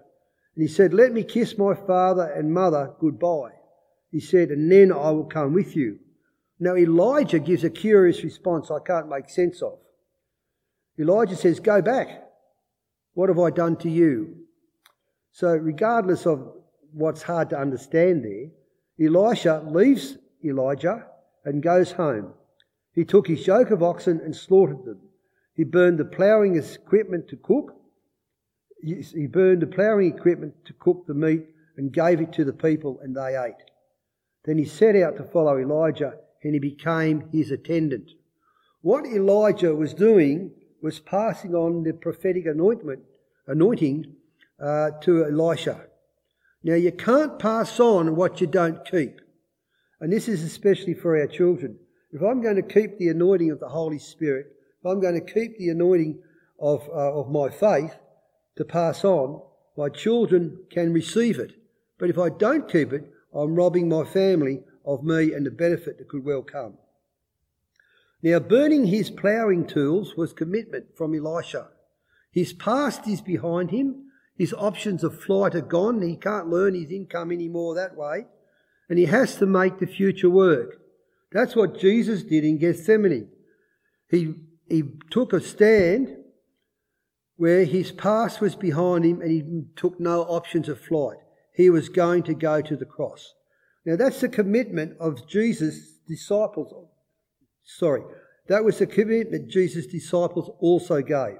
And 0.55 0.63
he 0.63 0.67
said, 0.67 0.95
Let 0.95 1.13
me 1.13 1.23
kiss 1.23 1.59
my 1.59 1.75
father 1.75 2.23
and 2.23 2.55
mother 2.55 2.91
goodbye. 2.99 3.51
He 4.09 4.19
said, 4.19 4.49
And 4.49 4.71
then 4.71 4.91
I 4.91 5.11
will 5.11 5.25
come 5.25 5.53
with 5.53 5.75
you. 5.75 5.99
Now 6.59 6.75
Elijah 6.75 7.37
gives 7.37 7.63
a 7.63 7.69
curious 7.69 8.23
response 8.23 8.71
I 8.71 8.79
can't 8.79 9.09
make 9.09 9.29
sense 9.29 9.61
of. 9.61 9.77
Elijah 10.97 11.35
says, 11.35 11.59
Go 11.59 11.83
back. 11.83 12.23
What 13.13 13.29
have 13.29 13.37
I 13.37 13.51
done 13.51 13.75
to 13.77 13.91
you? 13.91 14.37
So, 15.33 15.55
regardless 15.55 16.25
of 16.25 16.51
what's 16.95 17.23
hard 17.23 17.49
to 17.49 17.59
understand 17.59 18.23
there, 18.23 19.07
Elisha 19.07 19.61
leaves 19.67 20.17
Elijah 20.43 21.05
and 21.43 21.61
goes 21.61 21.91
home. 21.91 22.33
He 22.93 23.03
took 23.03 23.27
his 23.27 23.45
yoke 23.45 23.71
of 23.71 23.83
oxen 23.83 24.21
and 24.23 24.35
slaughtered 24.35 24.85
them. 24.85 24.99
He 25.53 25.65
burned 25.65 25.99
the 25.99 26.05
ploughing 26.05 26.55
equipment 26.57 27.27
to 27.29 27.35
cook. 27.35 27.75
He 28.81 29.27
burned 29.27 29.61
the 29.61 29.67
ploughing 29.67 30.15
equipment 30.15 30.53
to 30.65 30.73
cook 30.73 31.05
the 31.05 31.13
meat 31.13 31.45
and 31.77 31.91
gave 31.91 32.21
it 32.21 32.31
to 32.33 32.45
the 32.45 32.53
people, 32.53 32.99
and 33.03 33.15
they 33.15 33.35
ate. 33.37 33.61
Then 34.45 34.57
he 34.57 34.65
set 34.65 34.95
out 34.95 35.17
to 35.17 35.23
follow 35.23 35.57
Elijah, 35.57 36.13
and 36.43 36.53
he 36.53 36.59
became 36.59 37.29
his 37.31 37.51
attendant. 37.51 38.11
What 38.81 39.05
Elijah 39.05 39.75
was 39.75 39.93
doing 39.93 40.51
was 40.81 40.99
passing 40.99 41.53
on 41.53 41.83
the 41.83 41.93
prophetic 41.93 42.45
anointment, 42.45 43.01
anointing 43.47 44.15
uh, 44.63 44.91
to 45.01 45.25
Elisha. 45.25 45.87
Now, 46.65 46.73
you 46.73 46.91
can't 46.91 47.37
pass 47.37 47.79
on 47.79 48.15
what 48.15 48.41
you 48.41 48.47
don't 48.47 48.83
keep. 48.85 49.21
And 50.01 50.11
this 50.11 50.27
is 50.27 50.41
especially 50.41 50.95
for 50.95 51.15
our 51.15 51.27
children. 51.27 51.77
If 52.11 52.23
I'm 52.23 52.41
going 52.41 52.55
to 52.55 52.63
keep 52.63 52.97
the 52.97 53.09
anointing 53.09 53.51
of 53.51 53.59
the 53.59 53.69
Holy 53.69 53.99
Spirit, 53.99 54.47
if 54.79 54.85
I'm 54.87 54.99
going 54.99 55.13
to 55.13 55.33
keep 55.33 55.59
the 55.59 55.69
anointing 55.69 56.23
of, 56.59 56.81
uh, 56.89 57.19
of 57.19 57.29
my 57.29 57.49
faith 57.49 57.93
to 58.55 58.65
pass 58.65 59.05
on, 59.05 59.43
my 59.77 59.89
children 59.89 60.57
can 60.71 60.91
receive 60.91 61.37
it. 61.37 61.51
But 61.99 62.09
if 62.09 62.17
I 62.17 62.29
don't 62.29 62.67
keep 62.67 62.91
it, 62.93 63.11
I'm 63.31 63.53
robbing 63.53 63.87
my 63.87 64.03
family 64.03 64.63
of 64.83 65.03
me 65.03 65.33
and 65.33 65.45
the 65.45 65.51
benefit 65.51 65.99
that 65.99 66.09
could 66.09 66.25
well 66.25 66.41
come. 66.41 66.79
Now, 68.23 68.39
burning 68.39 68.87
his 68.87 69.11
ploughing 69.11 69.67
tools 69.67 70.15
was 70.17 70.33
commitment 70.33 70.97
from 70.97 71.13
Elisha. 71.13 71.67
His 72.31 72.53
past 72.53 73.07
is 73.07 73.21
behind 73.21 73.69
him. 73.69 74.04
His 74.37 74.53
options 74.53 75.03
of 75.03 75.21
flight 75.21 75.55
are 75.55 75.61
gone. 75.61 76.01
He 76.01 76.17
can't 76.17 76.49
learn 76.49 76.75
his 76.75 76.91
income 76.91 77.31
anymore 77.31 77.75
that 77.75 77.95
way. 77.95 78.25
And 78.89 78.99
he 78.99 79.05
has 79.05 79.35
to 79.37 79.45
make 79.45 79.79
the 79.79 79.87
future 79.87 80.29
work. 80.29 80.81
That's 81.31 81.55
what 81.55 81.79
Jesus 81.79 82.23
did 82.23 82.43
in 82.43 82.57
Gethsemane. 82.57 83.29
He, 84.09 84.35
he 84.69 84.83
took 85.09 85.33
a 85.33 85.41
stand 85.41 86.15
where 87.37 87.65
his 87.65 87.91
past 87.91 88.41
was 88.41 88.55
behind 88.55 89.05
him 89.05 89.21
and 89.21 89.31
he 89.31 89.63
took 89.75 89.99
no 89.99 90.21
options 90.21 90.69
of 90.69 90.79
flight. 90.79 91.17
He 91.53 91.69
was 91.69 91.89
going 91.89 92.23
to 92.23 92.33
go 92.33 92.61
to 92.61 92.75
the 92.75 92.85
cross. 92.85 93.33
Now 93.85 93.95
that's 93.95 94.21
the 94.21 94.29
commitment 94.29 94.97
of 94.99 95.27
Jesus' 95.27 95.99
disciples 96.07 96.73
Sorry, 97.65 98.03
that 98.47 98.63
was 98.63 98.77
the 98.77 98.85
commitment 98.85 99.49
Jesus' 99.49 99.87
disciples 99.87 100.51
also 100.59 101.01
gave. 101.01 101.39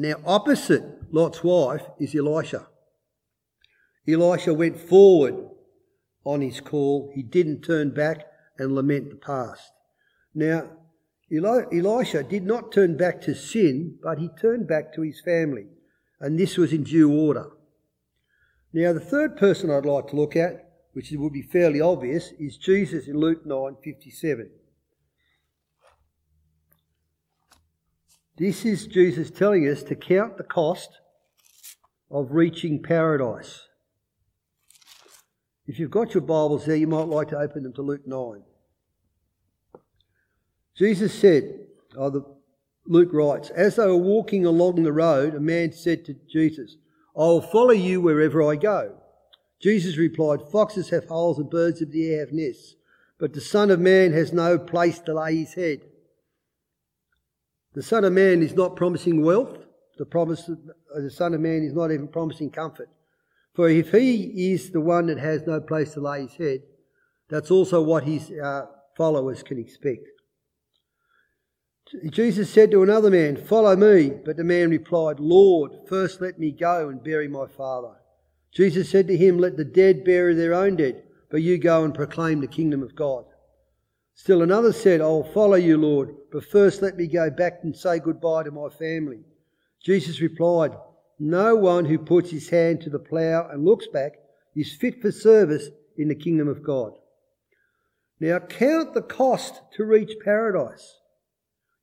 Now, 0.00 0.14
opposite 0.24 0.82
Lot's 1.12 1.44
wife 1.44 1.82
is 1.98 2.14
Elisha. 2.14 2.68
Elisha 4.08 4.54
went 4.54 4.80
forward 4.80 5.34
on 6.24 6.40
his 6.40 6.58
call. 6.58 7.12
He 7.14 7.22
didn't 7.22 7.60
turn 7.60 7.90
back 7.90 8.24
and 8.58 8.74
lament 8.74 9.10
the 9.10 9.16
past. 9.16 9.70
Now, 10.34 10.70
Elisha 11.30 12.22
did 12.22 12.44
not 12.44 12.72
turn 12.72 12.96
back 12.96 13.20
to 13.22 13.34
sin, 13.34 13.98
but 14.02 14.18
he 14.18 14.30
turned 14.40 14.66
back 14.66 14.94
to 14.94 15.02
his 15.02 15.20
family, 15.20 15.66
and 16.18 16.38
this 16.38 16.56
was 16.56 16.72
in 16.72 16.84
due 16.84 17.12
order. 17.12 17.50
Now, 18.72 18.94
the 18.94 19.00
third 19.00 19.36
person 19.36 19.70
I'd 19.70 19.84
like 19.84 20.06
to 20.08 20.16
look 20.16 20.34
at 20.34 20.70
which 20.92 21.12
would 21.12 21.32
be 21.32 21.42
fairly 21.42 21.80
obvious, 21.80 22.32
is 22.38 22.56
Jesus 22.56 23.06
in 23.06 23.16
Luke 23.16 23.44
9:57. 23.44 24.50
This 28.40 28.64
is 28.64 28.86
Jesus 28.86 29.30
telling 29.30 29.68
us 29.68 29.82
to 29.82 29.94
count 29.94 30.38
the 30.38 30.44
cost 30.44 30.88
of 32.10 32.28
reaching 32.30 32.82
paradise. 32.82 33.68
If 35.66 35.78
you've 35.78 35.90
got 35.90 36.14
your 36.14 36.22
Bibles 36.22 36.64
there, 36.64 36.76
you 36.76 36.86
might 36.86 37.08
like 37.08 37.28
to 37.28 37.38
open 37.38 37.64
them 37.64 37.74
to 37.74 37.82
Luke 37.82 38.06
9. 38.06 38.42
Jesus 40.74 41.12
said, 41.12 41.66
oh, 41.94 42.08
the, 42.08 42.24
Luke 42.86 43.10
writes, 43.12 43.50
as 43.50 43.76
they 43.76 43.84
were 43.84 43.94
walking 43.94 44.46
along 44.46 44.84
the 44.84 44.90
road, 44.90 45.34
a 45.34 45.40
man 45.40 45.74
said 45.74 46.06
to 46.06 46.16
Jesus, 46.26 46.78
I 47.14 47.24
will 47.24 47.42
follow 47.42 47.72
you 47.72 48.00
wherever 48.00 48.42
I 48.42 48.56
go. 48.56 48.94
Jesus 49.60 49.98
replied, 49.98 50.48
Foxes 50.50 50.88
have 50.88 51.04
holes 51.04 51.38
and 51.38 51.50
birds 51.50 51.82
of 51.82 51.92
the 51.92 52.10
air 52.10 52.20
have 52.20 52.32
nests, 52.32 52.76
but 53.18 53.34
the 53.34 53.42
Son 53.42 53.70
of 53.70 53.80
Man 53.80 54.14
has 54.14 54.32
no 54.32 54.58
place 54.58 54.98
to 55.00 55.12
lay 55.12 55.36
his 55.36 55.52
head. 55.52 55.82
The 57.74 57.82
Son 57.82 58.04
of 58.04 58.12
Man 58.12 58.42
is 58.42 58.54
not 58.54 58.76
promising 58.76 59.22
wealth. 59.22 59.56
The, 59.98 60.06
promise, 60.06 60.48
the 60.94 61.10
Son 61.10 61.34
of 61.34 61.40
Man 61.40 61.62
is 61.62 61.72
not 61.72 61.92
even 61.92 62.08
promising 62.08 62.50
comfort. 62.50 62.88
For 63.54 63.68
if 63.68 63.92
he 63.92 64.52
is 64.52 64.70
the 64.70 64.80
one 64.80 65.06
that 65.06 65.18
has 65.18 65.46
no 65.46 65.60
place 65.60 65.92
to 65.94 66.00
lay 66.00 66.22
his 66.22 66.34
head, 66.34 66.60
that's 67.28 67.50
also 67.50 67.82
what 67.82 68.04
his 68.04 68.30
uh, 68.30 68.66
followers 68.96 69.42
can 69.42 69.58
expect. 69.58 70.06
Jesus 72.10 72.50
said 72.50 72.70
to 72.70 72.82
another 72.82 73.10
man, 73.10 73.36
Follow 73.36 73.74
me. 73.76 74.12
But 74.24 74.36
the 74.36 74.44
man 74.44 74.70
replied, 74.70 75.18
Lord, 75.18 75.72
first 75.88 76.20
let 76.20 76.38
me 76.38 76.52
go 76.52 76.88
and 76.88 77.02
bury 77.02 77.28
my 77.28 77.46
father. 77.46 77.94
Jesus 78.54 78.90
said 78.90 79.08
to 79.08 79.16
him, 79.16 79.38
Let 79.38 79.56
the 79.56 79.64
dead 79.64 80.04
bury 80.04 80.34
their 80.34 80.54
own 80.54 80.76
dead, 80.76 81.02
but 81.30 81.42
you 81.42 81.58
go 81.58 81.84
and 81.84 81.94
proclaim 81.94 82.40
the 82.40 82.46
kingdom 82.46 82.82
of 82.82 82.94
God. 82.94 83.24
Still 84.14 84.42
another 84.42 84.72
said, 84.72 85.00
I 85.00 85.04
will 85.04 85.32
follow 85.32 85.56
you, 85.56 85.78
Lord, 85.78 86.14
but 86.30 86.44
first 86.44 86.82
let 86.82 86.96
me 86.96 87.06
go 87.06 87.30
back 87.30 87.60
and 87.62 87.76
say 87.76 87.98
goodbye 87.98 88.42
to 88.44 88.50
my 88.50 88.68
family. 88.68 89.20
Jesus 89.82 90.20
replied, 90.20 90.72
No 91.18 91.56
one 91.56 91.86
who 91.86 91.98
puts 91.98 92.30
his 92.30 92.50
hand 92.50 92.82
to 92.82 92.90
the 92.90 92.98
plough 92.98 93.48
and 93.50 93.64
looks 93.64 93.86
back 93.86 94.12
is 94.54 94.76
fit 94.76 95.00
for 95.00 95.10
service 95.10 95.68
in 95.96 96.08
the 96.08 96.14
kingdom 96.14 96.48
of 96.48 96.62
God. 96.62 96.92
Now 98.20 98.38
count 98.38 98.92
the 98.92 99.02
cost 99.02 99.62
to 99.74 99.84
reach 99.84 100.12
paradise. 100.22 100.98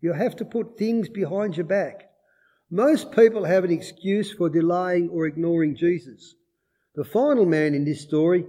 You 0.02 0.14
have 0.14 0.36
to 0.36 0.46
put 0.46 0.78
things 0.78 1.10
behind 1.10 1.58
your 1.58 1.66
back. 1.66 2.10
Most 2.70 3.12
people 3.12 3.46
have 3.46 3.64
an 3.64 3.72
excuse 3.72 4.32
for 4.32 4.50
delaying 4.50 5.10
or 5.10 5.26
ignoring 5.26 5.76
Jesus. 5.76 6.36
The 6.96 7.04
final 7.04 7.46
man 7.46 7.74
in 7.74 7.86
this 7.86 8.02
story 8.02 8.46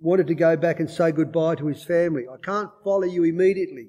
wanted 0.00 0.26
to 0.28 0.34
go 0.34 0.56
back 0.56 0.80
and 0.80 0.90
say 0.90 1.12
goodbye 1.12 1.56
to 1.56 1.66
his 1.66 1.84
family. 1.84 2.24
I 2.28 2.36
can't 2.42 2.70
follow 2.82 3.04
you 3.04 3.24
immediately. 3.24 3.88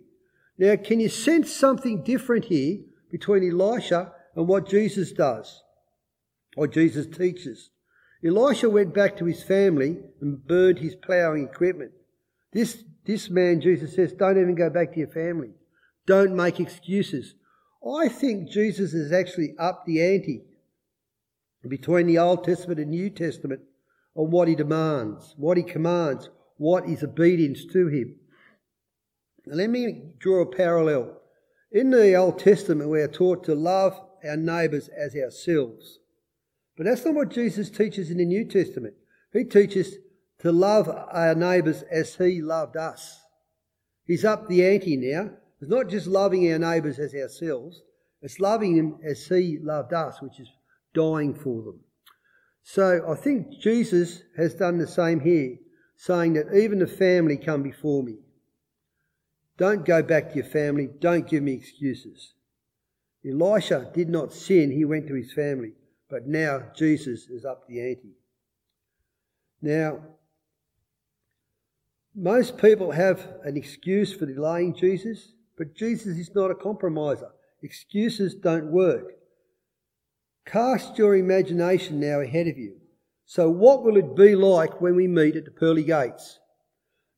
Now, 0.58 0.76
can 0.76 1.00
you 1.00 1.10
sense 1.10 1.52
something 1.52 2.04
different 2.04 2.45
here 2.45 2.80
between 3.10 3.50
Elisha 3.50 4.12
and 4.36 4.47
what 4.47 4.69
Jesus 4.69 5.12
does, 5.12 5.63
or 6.56 6.67
Jesus 6.67 7.08
teaches? 7.08 7.71
Elisha 8.24 8.69
went 8.69 8.93
back 8.93 9.17
to 9.17 9.26
his 9.26 9.41
family 9.41 9.97
and 10.21 10.45
burned 10.45 10.80
his 10.80 10.95
ploughing 10.95 11.47
equipment. 11.52 11.91
This, 12.54 12.84
this 13.06 13.30
man, 13.30 13.62
Jesus 13.62 13.95
says, 13.95 14.13
don't 14.13 14.39
even 14.39 14.56
go 14.56 14.69
back 14.69 14.93
to 14.93 15.00
your 15.00 15.08
family. 15.08 15.50
Don't 16.06 16.36
make 16.36 16.60
excuses. 16.60 17.36
I 17.84 18.10
think 18.10 18.50
Jesus 18.50 18.91
has 18.91 19.12
actually 19.12 19.56
upped 19.58 19.88
the 19.88 20.02
ante 20.04 20.43
between 21.67 22.08
the 22.08 22.19
Old 22.19 22.43
Testament 22.43 22.80
and 22.80 22.89
New 22.89 23.10
Testament 23.10 23.62
on 24.15 24.32
what 24.32 24.47
he 24.47 24.56
demands, 24.56 25.34
what 25.38 25.58
he 25.58 25.63
commands, 25.63 26.30
what 26.58 26.86
is 26.86 27.04
obedience 27.04 27.65
to 27.65 27.88
him. 27.88 28.15
Now, 29.45 29.56
let 29.56 29.69
me 29.69 30.12
draw 30.19 30.41
a 30.41 30.45
parallel. 30.45 31.17
In 31.71 31.89
the 31.89 32.15
Old 32.15 32.39
Testament, 32.39 32.89
we 32.89 33.02
are 33.02 33.08
taught 33.08 33.43
to 33.45 33.56
love 33.56 34.00
our 34.24 34.38
neighbours 34.38 34.89
as 34.89 35.15
ourselves. 35.15 36.00
But 36.78 36.86
that's 36.86 37.06
not 37.06 37.15
what 37.15 37.30
Jesus 37.30 37.69
teaches 37.69 38.12
in 38.12 38.17
the 38.17 38.26
New 38.26 38.45
Testament. 38.45 38.93
He 39.34 39.43
teaches 39.43 39.95
to 40.39 40.52
love 40.52 40.89
our 40.89 41.36
neighbours 41.36 41.84
as 41.84 42.15
he 42.15 42.41
loved 42.41 42.76
us. 42.76 43.19
He's 44.06 44.26
up 44.26 44.47
the 44.47 44.65
ante 44.65 44.97
now. 44.97 45.32
It's 45.62 45.69
not 45.69 45.89
just 45.89 46.08
loving 46.08 46.52
our 46.52 46.60
neighbours 46.60 46.97
as 46.97 47.13
ourselves, 47.13 47.82
it's 48.21 48.39
loving 48.39 48.76
them 48.76 48.97
as 49.04 49.26
he 49.28 49.60
loved 49.62 49.93
us, 49.93 50.21
which 50.21 50.39
is 50.39 50.50
dying 50.93 51.34
for 51.34 51.62
them. 51.62 51.80
So 52.63 53.06
I 53.10 53.15
think 53.15 53.60
Jesus 53.60 54.24
has 54.38 54.54
done 54.54 54.78
the 54.78 54.88
same 54.88 55.19
here, 55.19 55.58
saying 55.95 56.34
that 56.34 56.54
even 56.56 56.80
the 56.80 56.88
family 56.88 57.38
come 57.38 57.63
before 57.63 58.04
me. 58.04 58.17
Don't 59.58 59.86
go 59.86 60.02
back 60.02 60.30
to 60.30 60.36
your 60.36 60.45
family. 60.45 60.89
Don't 61.00 61.28
give 61.28 61.43
me 61.43 61.54
excuses. 61.54 62.34
Elisha 63.26 63.91
did 63.93 64.10
not 64.10 64.34
sin. 64.34 64.71
He 64.71 64.86
went 64.86 65.08
to 65.08 65.13
his 65.13 65.34
family. 65.34 65.74
But 66.10 66.28
now 66.28 66.63
Jesus 66.76 67.28
is 67.30 67.45
up 67.45 67.67
the 67.67 67.80
ante. 67.80 68.15
Now, 69.62 70.00
most 72.15 72.58
people 72.58 72.91
have 72.91 73.26
an 73.43 73.56
excuse 73.56 74.13
for 74.13 74.26
delaying 74.26 74.76
Jesus, 74.76 75.34
but 75.58 75.76
Jesus 75.76 76.17
is 76.17 76.34
not 76.36 76.52
a 76.52 76.56
compromiser. 76.56 77.30
Excuses 77.62 78.36
don't 78.36 78.71
work. 78.71 79.13
Cast 80.52 80.98
your 80.98 81.16
imagination 81.16 82.00
now 82.00 82.20
ahead 82.20 82.48
of 82.48 82.58
you. 82.58 82.76
So, 83.26 83.50
what 83.50 83.84
will 83.84 83.96
it 83.96 84.16
be 84.16 84.36
like 84.36 84.82
when 84.82 84.98
we 84.98 85.08
meet 85.08 85.38
at 85.38 85.46
the 85.46 85.52
pearly 85.52 85.84
gates? 85.84 86.40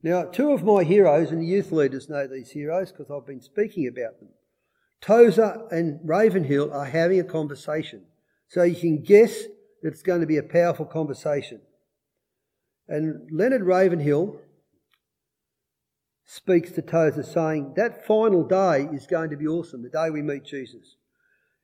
Now, 0.03 0.25
two 0.25 0.51
of 0.51 0.63
my 0.63 0.83
heroes 0.83 1.31
and 1.31 1.41
the 1.41 1.45
youth 1.47 1.71
leaders 1.71 2.09
know 2.09 2.27
these 2.27 2.51
heroes 2.51 2.91
because 2.91 3.09
I've 3.09 3.25
been 3.25 3.41
speaking 3.41 3.87
about 3.87 4.19
them. 4.19 4.29
Tozer 5.01 5.65
and 5.71 5.99
Ravenhill 6.03 6.71
are 6.71 6.85
having 6.85 7.19
a 7.19 7.23
conversation. 7.23 8.03
So 8.49 8.63
you 8.63 8.75
can 8.75 9.01
guess 9.01 9.43
that 9.81 9.93
it's 9.93 10.03
going 10.03 10.21
to 10.21 10.27
be 10.27 10.37
a 10.37 10.43
powerful 10.43 10.85
conversation. 10.85 11.61
And 12.87 13.29
Leonard 13.31 13.63
Ravenhill 13.63 14.39
speaks 16.25 16.71
to 16.73 16.83
Tozer 16.83 17.23
saying, 17.23 17.73
That 17.77 18.05
final 18.05 18.43
day 18.43 18.87
is 18.93 19.07
going 19.07 19.31
to 19.31 19.37
be 19.37 19.47
awesome, 19.47 19.81
the 19.81 19.89
day 19.89 20.11
we 20.11 20.21
meet 20.21 20.45
Jesus. 20.45 20.97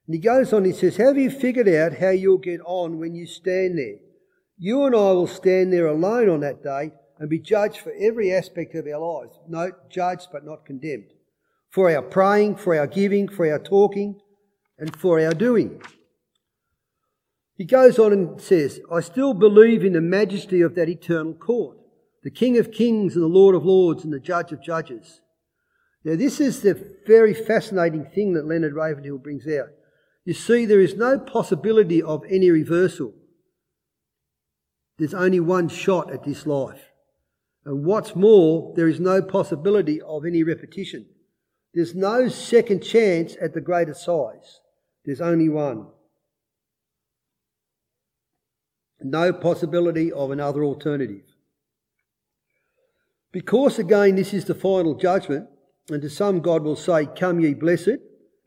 And 0.09 0.15
he 0.15 0.21
goes 0.21 0.53
on, 0.53 0.65
he 0.65 0.71
says, 0.71 0.97
Have 0.97 1.19
you 1.19 1.29
figured 1.29 1.69
out 1.69 1.99
how 1.99 2.09
you'll 2.09 2.39
get 2.39 2.61
on 2.65 2.97
when 2.97 3.13
you 3.13 3.27
stand 3.27 3.77
there? 3.77 3.97
You 4.57 4.85
and 4.85 4.95
I 4.95 5.11
will 5.11 5.27
stand 5.27 5.71
there 5.71 5.85
alone 5.85 6.29
on 6.29 6.39
that 6.39 6.63
day 6.63 6.93
and 7.19 7.29
be 7.29 7.37
judged 7.37 7.77
for 7.77 7.93
every 7.95 8.33
aspect 8.33 8.73
of 8.73 8.87
our 8.87 8.97
lives. 8.97 9.37
Note, 9.47 9.87
judged 9.91 10.29
but 10.31 10.43
not 10.43 10.65
condemned. 10.65 11.13
For 11.69 11.95
our 11.95 12.01
praying, 12.01 12.55
for 12.55 12.75
our 12.75 12.87
giving, 12.87 13.27
for 13.27 13.47
our 13.51 13.59
talking, 13.59 14.19
and 14.79 14.95
for 14.95 15.19
our 15.23 15.35
doing. 15.35 15.79
He 17.53 17.65
goes 17.65 17.99
on 17.99 18.11
and 18.11 18.41
says, 18.41 18.81
I 18.91 19.01
still 19.01 19.35
believe 19.35 19.85
in 19.85 19.93
the 19.93 20.01
majesty 20.01 20.61
of 20.61 20.73
that 20.73 20.89
eternal 20.89 21.35
court 21.35 21.77
the 22.23 22.31
King 22.31 22.57
of 22.57 22.71
Kings 22.71 23.13
and 23.13 23.23
the 23.23 23.27
Lord 23.27 23.53
of 23.53 23.63
Lords 23.63 24.03
and 24.03 24.11
the 24.11 24.19
Judge 24.19 24.51
of 24.53 24.63
Judges. 24.63 25.21
Now, 26.03 26.15
this 26.15 26.39
is 26.39 26.61
the 26.61 26.97
very 27.05 27.35
fascinating 27.35 28.05
thing 28.05 28.33
that 28.33 28.47
Leonard 28.47 28.73
Ravenhill 28.73 29.19
brings 29.19 29.47
out. 29.47 29.69
You 30.25 30.33
see, 30.33 30.65
there 30.65 30.81
is 30.81 30.95
no 30.95 31.19
possibility 31.19 32.01
of 32.01 32.23
any 32.29 32.51
reversal. 32.51 33.13
There's 34.97 35.13
only 35.13 35.39
one 35.39 35.69
shot 35.69 36.11
at 36.11 36.23
this 36.23 36.45
life. 36.45 36.81
And 37.65 37.85
what's 37.85 38.15
more, 38.15 38.73
there 38.75 38.87
is 38.87 38.99
no 38.99 39.21
possibility 39.21 40.01
of 40.01 40.25
any 40.25 40.43
repetition. 40.43 41.05
There's 41.73 41.95
no 41.95 42.27
second 42.27 42.81
chance 42.81 43.35
at 43.41 43.53
the 43.53 43.61
great 43.61 43.89
assize. 43.89 44.59
There's 45.05 45.21
only 45.21 45.49
one. 45.49 45.87
No 49.01 49.31
possibility 49.31 50.11
of 50.11 50.31
another 50.31 50.63
alternative. 50.63 51.23
Because 53.31 53.79
again, 53.79 54.15
this 54.15 54.33
is 54.33 54.45
the 54.45 54.55
final 54.55 54.95
judgment, 54.95 55.47
and 55.89 56.01
to 56.01 56.09
some 56.09 56.41
God 56.41 56.63
will 56.63 56.75
say, 56.75 57.05
Come 57.05 57.39
ye 57.39 57.53
blessed, 57.53 57.99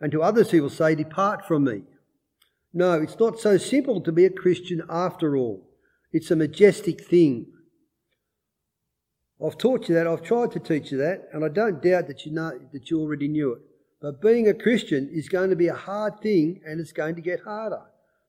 and 0.02 0.10
to 0.10 0.22
others 0.22 0.50
he 0.50 0.60
will 0.60 0.68
say, 0.68 0.94
Depart 0.96 1.46
from 1.46 1.64
me. 1.64 1.82
No, 2.74 3.00
it's 3.00 3.18
not 3.18 3.38
so 3.38 3.56
simple 3.56 4.00
to 4.00 4.10
be 4.10 4.24
a 4.24 4.30
Christian 4.30 4.82
after 4.90 5.36
all. 5.36 5.68
It's 6.12 6.30
a 6.30 6.36
majestic 6.36 7.04
thing. 7.04 7.46
I've 9.44 9.56
taught 9.56 9.88
you 9.88 9.94
that, 9.94 10.06
I've 10.06 10.22
tried 10.22 10.50
to 10.52 10.60
teach 10.60 10.90
you 10.90 10.98
that, 10.98 11.28
and 11.32 11.44
I 11.44 11.48
don't 11.48 11.82
doubt 11.82 12.08
that 12.08 12.26
you 12.26 12.32
know 12.32 12.58
that 12.72 12.90
you 12.90 13.00
already 13.00 13.28
knew 13.28 13.52
it. 13.52 13.62
But 14.00 14.20
being 14.20 14.48
a 14.48 14.54
Christian 14.54 15.08
is 15.12 15.28
going 15.28 15.50
to 15.50 15.56
be 15.56 15.68
a 15.68 15.74
hard 15.74 16.20
thing 16.20 16.60
and 16.66 16.80
it's 16.80 16.92
going 16.92 17.14
to 17.14 17.20
get 17.20 17.40
harder. 17.40 17.82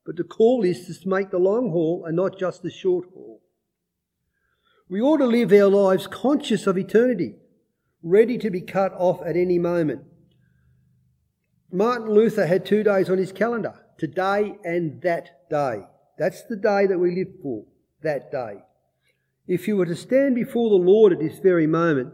But 0.06 0.18
the 0.18 0.24
call 0.24 0.64
is 0.64 0.86
to 0.86 1.10
make 1.10 1.32
the 1.32 1.40
long 1.40 1.72
haul 1.72 2.06
and 2.06 2.16
not 2.16 2.38
just 2.38 2.62
the 2.62 2.70
short 2.70 3.08
haul. 3.14 3.42
We 4.88 5.02
ought 5.02 5.18
to 5.18 5.26
live 5.26 5.52
our 5.52 5.70
lives 5.70 6.06
conscious 6.06 6.68
of 6.68 6.78
eternity, 6.78 7.36
ready 8.04 8.38
to 8.38 8.52
be 8.52 8.62
cut 8.62 8.94
off 8.94 9.22
at 9.26 9.36
any 9.36 9.58
moment. 9.58 10.04
Martin 11.74 12.14
Luther 12.14 12.46
had 12.46 12.66
two 12.66 12.84
days 12.84 13.10
on 13.10 13.18
his 13.18 13.32
calendar 13.32 13.74
today 13.98 14.56
and 14.64 15.02
that 15.02 15.50
day. 15.50 15.82
That's 16.20 16.44
the 16.44 16.56
day 16.56 16.86
that 16.86 17.00
we 17.00 17.16
live 17.16 17.34
for, 17.42 17.66
that 18.04 18.32
day. 18.32 18.60
If 19.48 19.68
you 19.68 19.76
were 19.76 19.88
to 19.88 19.96
stand 19.96 20.36
before 20.36 20.70
the 20.70 20.76
Lord 20.76 21.12
at 21.12 21.20
this 21.20 21.40
very 21.40 21.66
moment, 21.66 22.14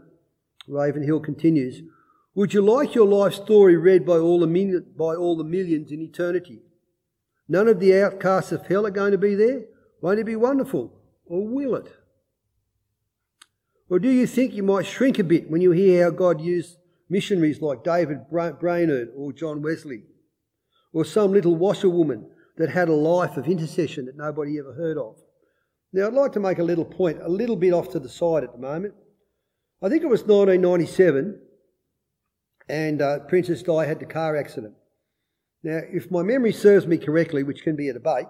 Ravenhill 0.66 1.20
continues, 1.20 1.82
would 2.34 2.54
you 2.54 2.62
like 2.62 2.94
your 2.94 3.06
life 3.06 3.34
story 3.34 3.76
read 3.76 4.06
by 4.06 4.16
all, 4.16 4.40
the 4.40 4.84
by 4.96 5.14
all 5.14 5.36
the 5.36 5.44
millions 5.44 5.92
in 5.92 6.00
eternity? 6.00 6.62
None 7.46 7.68
of 7.68 7.80
the 7.80 8.02
outcasts 8.02 8.52
of 8.52 8.66
hell 8.66 8.86
are 8.86 8.90
going 8.90 9.12
to 9.12 9.18
be 9.18 9.34
there? 9.34 9.64
Won't 10.00 10.20
it 10.20 10.24
be 10.24 10.36
wonderful? 10.36 10.90
Or 11.26 11.46
will 11.46 11.74
it? 11.74 11.92
Or 13.90 13.98
do 13.98 14.08
you 14.08 14.26
think 14.26 14.54
you 14.54 14.62
might 14.62 14.86
shrink 14.86 15.18
a 15.18 15.24
bit 15.24 15.50
when 15.50 15.60
you 15.60 15.72
hear 15.72 16.04
how 16.04 16.10
God 16.10 16.40
used 16.40 16.76
missionaries 17.10 17.60
like 17.60 17.84
David 17.84 18.30
Brainerd 18.30 19.10
or 19.16 19.32
John 19.32 19.60
Wesley? 19.60 20.04
Or 20.92 21.04
some 21.04 21.32
little 21.32 21.54
washerwoman 21.54 22.30
that 22.56 22.70
had 22.70 22.88
a 22.88 22.94
life 22.94 23.36
of 23.36 23.46
intercession 23.46 24.06
that 24.06 24.16
nobody 24.16 24.58
ever 24.58 24.72
heard 24.74 24.96
of? 24.96 25.16
Now, 25.92 26.06
I'd 26.06 26.14
like 26.14 26.32
to 26.32 26.40
make 26.40 26.58
a 26.58 26.64
little 26.64 26.84
point, 26.84 27.20
a 27.20 27.28
little 27.28 27.56
bit 27.56 27.72
off 27.72 27.90
to 27.90 27.98
the 27.98 28.08
side 28.08 28.44
at 28.44 28.52
the 28.52 28.58
moment. 28.58 28.94
I 29.82 29.88
think 29.88 30.02
it 30.02 30.08
was 30.08 30.22
1997, 30.22 31.40
and 32.68 33.02
uh, 33.02 33.20
Princess 33.20 33.62
Di 33.62 33.86
had 33.86 33.98
the 33.98 34.06
car 34.06 34.36
accident. 34.36 34.74
Now, 35.62 35.80
if 35.90 36.10
my 36.10 36.22
memory 36.22 36.52
serves 36.52 36.86
me 36.86 36.96
correctly, 36.96 37.42
which 37.42 37.62
can 37.62 37.76
be 37.76 37.88
a 37.88 37.92
debate, 37.92 38.26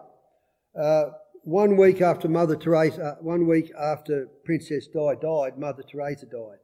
uh, 0.80 1.04
one 1.42 1.76
week 1.76 2.00
after 2.00 2.28
Mother 2.28 2.56
Teresa, 2.56 3.18
one 3.20 3.46
week 3.46 3.72
after 3.78 4.28
Princess 4.44 4.86
Di 4.86 5.14
died, 5.20 5.58
Mother 5.58 5.82
Teresa 5.82 6.26
died. 6.26 6.58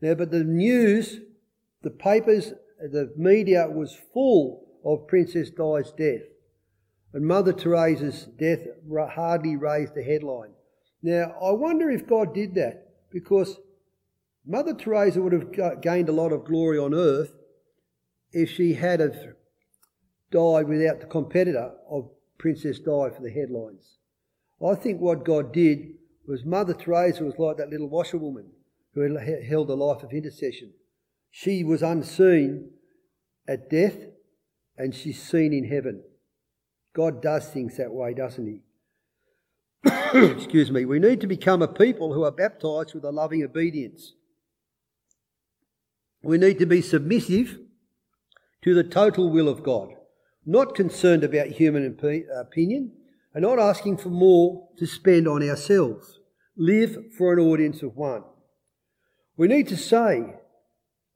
Now, 0.00 0.14
but 0.14 0.30
the 0.30 0.44
news, 0.44 1.20
the 1.82 1.90
papers, 1.90 2.52
the 2.80 3.12
media 3.16 3.68
was 3.68 3.96
full 4.12 4.66
of 4.84 5.08
Princess 5.08 5.50
Di's 5.50 5.92
death. 5.92 6.22
And 7.12 7.26
Mother 7.26 7.52
Teresa's 7.52 8.26
death 8.38 8.60
hardly 9.10 9.56
raised 9.56 9.96
a 9.96 10.02
headline. 10.02 10.50
Now, 11.02 11.34
I 11.42 11.52
wonder 11.52 11.90
if 11.90 12.06
God 12.06 12.34
did 12.34 12.54
that 12.56 12.88
because 13.10 13.58
Mother 14.44 14.74
Teresa 14.74 15.20
would 15.20 15.32
have 15.32 15.80
gained 15.80 16.08
a 16.08 16.12
lot 16.12 16.32
of 16.32 16.44
glory 16.44 16.78
on 16.78 16.94
earth 16.94 17.32
if 18.32 18.50
she 18.50 18.74
had 18.74 19.00
have 19.00 19.16
died 20.30 20.68
without 20.68 21.00
the 21.00 21.06
competitor 21.06 21.72
of 21.90 22.10
Princess 22.38 22.78
Di 22.78 23.10
for 23.10 23.22
the 23.22 23.30
headlines. 23.30 23.96
I 24.64 24.74
think 24.74 25.00
what 25.00 25.24
God 25.24 25.52
did 25.52 25.94
was 26.26 26.44
Mother 26.44 26.74
Teresa 26.74 27.24
was 27.24 27.38
like 27.38 27.56
that 27.56 27.70
little 27.70 27.88
washerwoman 27.88 28.50
who 29.04 29.16
held 29.16 29.70
a 29.70 29.74
life 29.74 30.02
of 30.02 30.12
intercession. 30.12 30.72
She 31.30 31.64
was 31.64 31.82
unseen 31.82 32.70
at 33.48 33.70
death 33.70 33.96
and 34.76 34.94
she's 34.94 35.22
seen 35.22 35.52
in 35.52 35.64
heaven. 35.64 36.02
God 36.94 37.22
does 37.22 37.48
things 37.48 37.76
that 37.76 37.92
way, 37.92 38.14
doesn't 38.14 38.46
He? 38.46 38.60
Excuse 40.14 40.70
me. 40.70 40.84
We 40.84 40.98
need 40.98 41.20
to 41.20 41.26
become 41.26 41.62
a 41.62 41.68
people 41.68 42.14
who 42.14 42.24
are 42.24 42.32
baptized 42.32 42.94
with 42.94 43.04
a 43.04 43.10
loving 43.10 43.42
obedience. 43.42 44.14
We 46.22 46.38
need 46.38 46.58
to 46.58 46.66
be 46.66 46.82
submissive 46.82 47.58
to 48.64 48.74
the 48.74 48.84
total 48.84 49.30
will 49.30 49.48
of 49.48 49.62
God 49.62 49.90
not 50.46 50.76
concerned 50.76 51.24
about 51.24 51.48
human 51.48 51.98
uh, 52.02 52.40
opinion, 52.40 52.92
and 53.34 53.42
not 53.42 53.58
asking 53.58 53.98
for 53.98 54.08
more 54.08 54.68
to 54.78 54.86
spend 54.86 55.26
on 55.26 55.46
ourselves. 55.46 56.20
Live 56.56 56.96
for 57.18 57.32
an 57.32 57.40
audience 57.40 57.82
of 57.82 57.96
one. 57.96 58.22
We 59.36 59.48
need 59.48 59.68
to 59.68 59.76
say, 59.76 60.34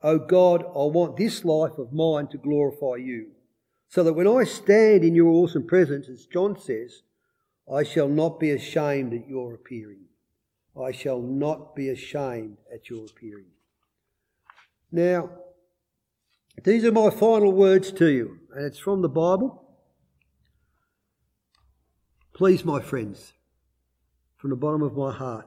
Oh 0.02 0.18
God, 0.18 0.62
I 0.62 0.84
want 0.86 1.16
this 1.16 1.44
life 1.44 1.78
of 1.78 1.92
mine 1.92 2.28
to 2.28 2.38
glorify 2.38 2.96
you, 2.96 3.32
so 3.88 4.02
that 4.02 4.14
when 4.14 4.26
I 4.26 4.44
stand 4.44 5.04
in 5.04 5.14
your 5.14 5.28
awesome 5.28 5.66
presence, 5.66 6.08
as 6.08 6.26
John 6.26 6.58
says, 6.58 7.02
I 7.70 7.82
shall 7.82 8.08
not 8.08 8.40
be 8.40 8.50
ashamed 8.50 9.12
at 9.14 9.28
your 9.28 9.54
appearing. 9.54 10.04
I 10.80 10.92
shall 10.92 11.20
not 11.20 11.74
be 11.74 11.88
ashamed 11.88 12.56
at 12.72 12.88
your 12.88 13.04
appearing. 13.04 13.46
Now, 14.90 15.30
these 16.64 16.84
are 16.84 16.92
my 16.92 17.10
final 17.10 17.52
words 17.52 17.92
to 17.92 18.06
you, 18.06 18.38
and 18.54 18.64
it's 18.64 18.78
from 18.78 19.02
the 19.02 19.08
Bible. 19.08 19.62
Please, 22.34 22.64
my 22.64 22.80
friends, 22.80 23.34
from 24.36 24.50
the 24.50 24.56
bottom 24.56 24.82
of 24.82 24.96
my 24.96 25.12
heart, 25.12 25.46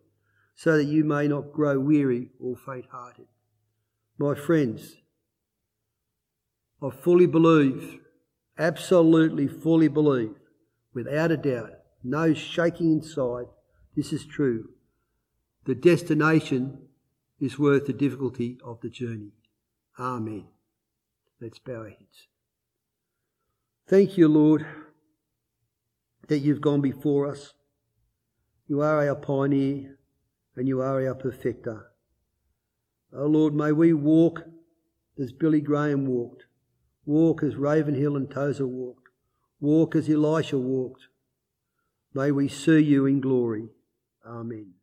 so 0.61 0.77
that 0.77 0.85
you 0.85 1.03
may 1.03 1.27
not 1.27 1.51
grow 1.51 1.79
weary 1.79 2.29
or 2.39 2.55
faint 2.55 2.85
hearted. 2.91 3.25
My 4.19 4.35
friends, 4.35 4.97
I 6.83 6.91
fully 6.91 7.25
believe 7.25 7.99
absolutely, 8.59 9.47
fully 9.47 9.87
believe, 9.87 10.35
without 10.93 11.31
a 11.31 11.37
doubt, 11.37 11.71
no 12.03 12.35
shaking 12.35 12.91
inside, 12.91 13.45
this 13.95 14.13
is 14.13 14.23
true. 14.23 14.69
The 15.65 15.73
destination 15.73 16.77
is 17.39 17.57
worth 17.57 17.87
the 17.87 17.93
difficulty 17.93 18.59
of 18.63 18.81
the 18.81 18.89
journey. 18.91 19.31
Amen. 19.97 20.45
Let's 21.41 21.57
bow 21.57 21.77
our 21.77 21.89
heads. 21.89 22.27
Thank 23.87 24.15
you, 24.15 24.27
Lord, 24.27 24.63
that 26.27 26.37
you've 26.37 26.61
gone 26.61 26.81
before 26.81 27.25
us. 27.25 27.55
You 28.67 28.81
are 28.81 29.07
our 29.07 29.15
pioneer 29.15 29.97
and 30.55 30.67
you 30.67 30.81
are 30.81 31.05
our 31.05 31.15
perfecter. 31.15 31.87
Oh 33.13 33.25
Lord, 33.25 33.53
may 33.53 33.71
we 33.71 33.93
walk 33.93 34.43
as 35.19 35.31
Billy 35.31 35.61
Graham 35.61 36.05
walked, 36.05 36.45
walk 37.05 37.43
as 37.43 37.55
Ravenhill 37.55 38.15
and 38.15 38.29
Tozer 38.29 38.67
walked, 38.67 39.09
walk 39.59 39.95
as 39.95 40.09
Elisha 40.09 40.57
walked. 40.57 41.07
May 42.13 42.31
we 42.31 42.47
see 42.47 42.79
you 42.79 43.05
in 43.05 43.21
glory. 43.21 43.69
Amen. 44.25 44.73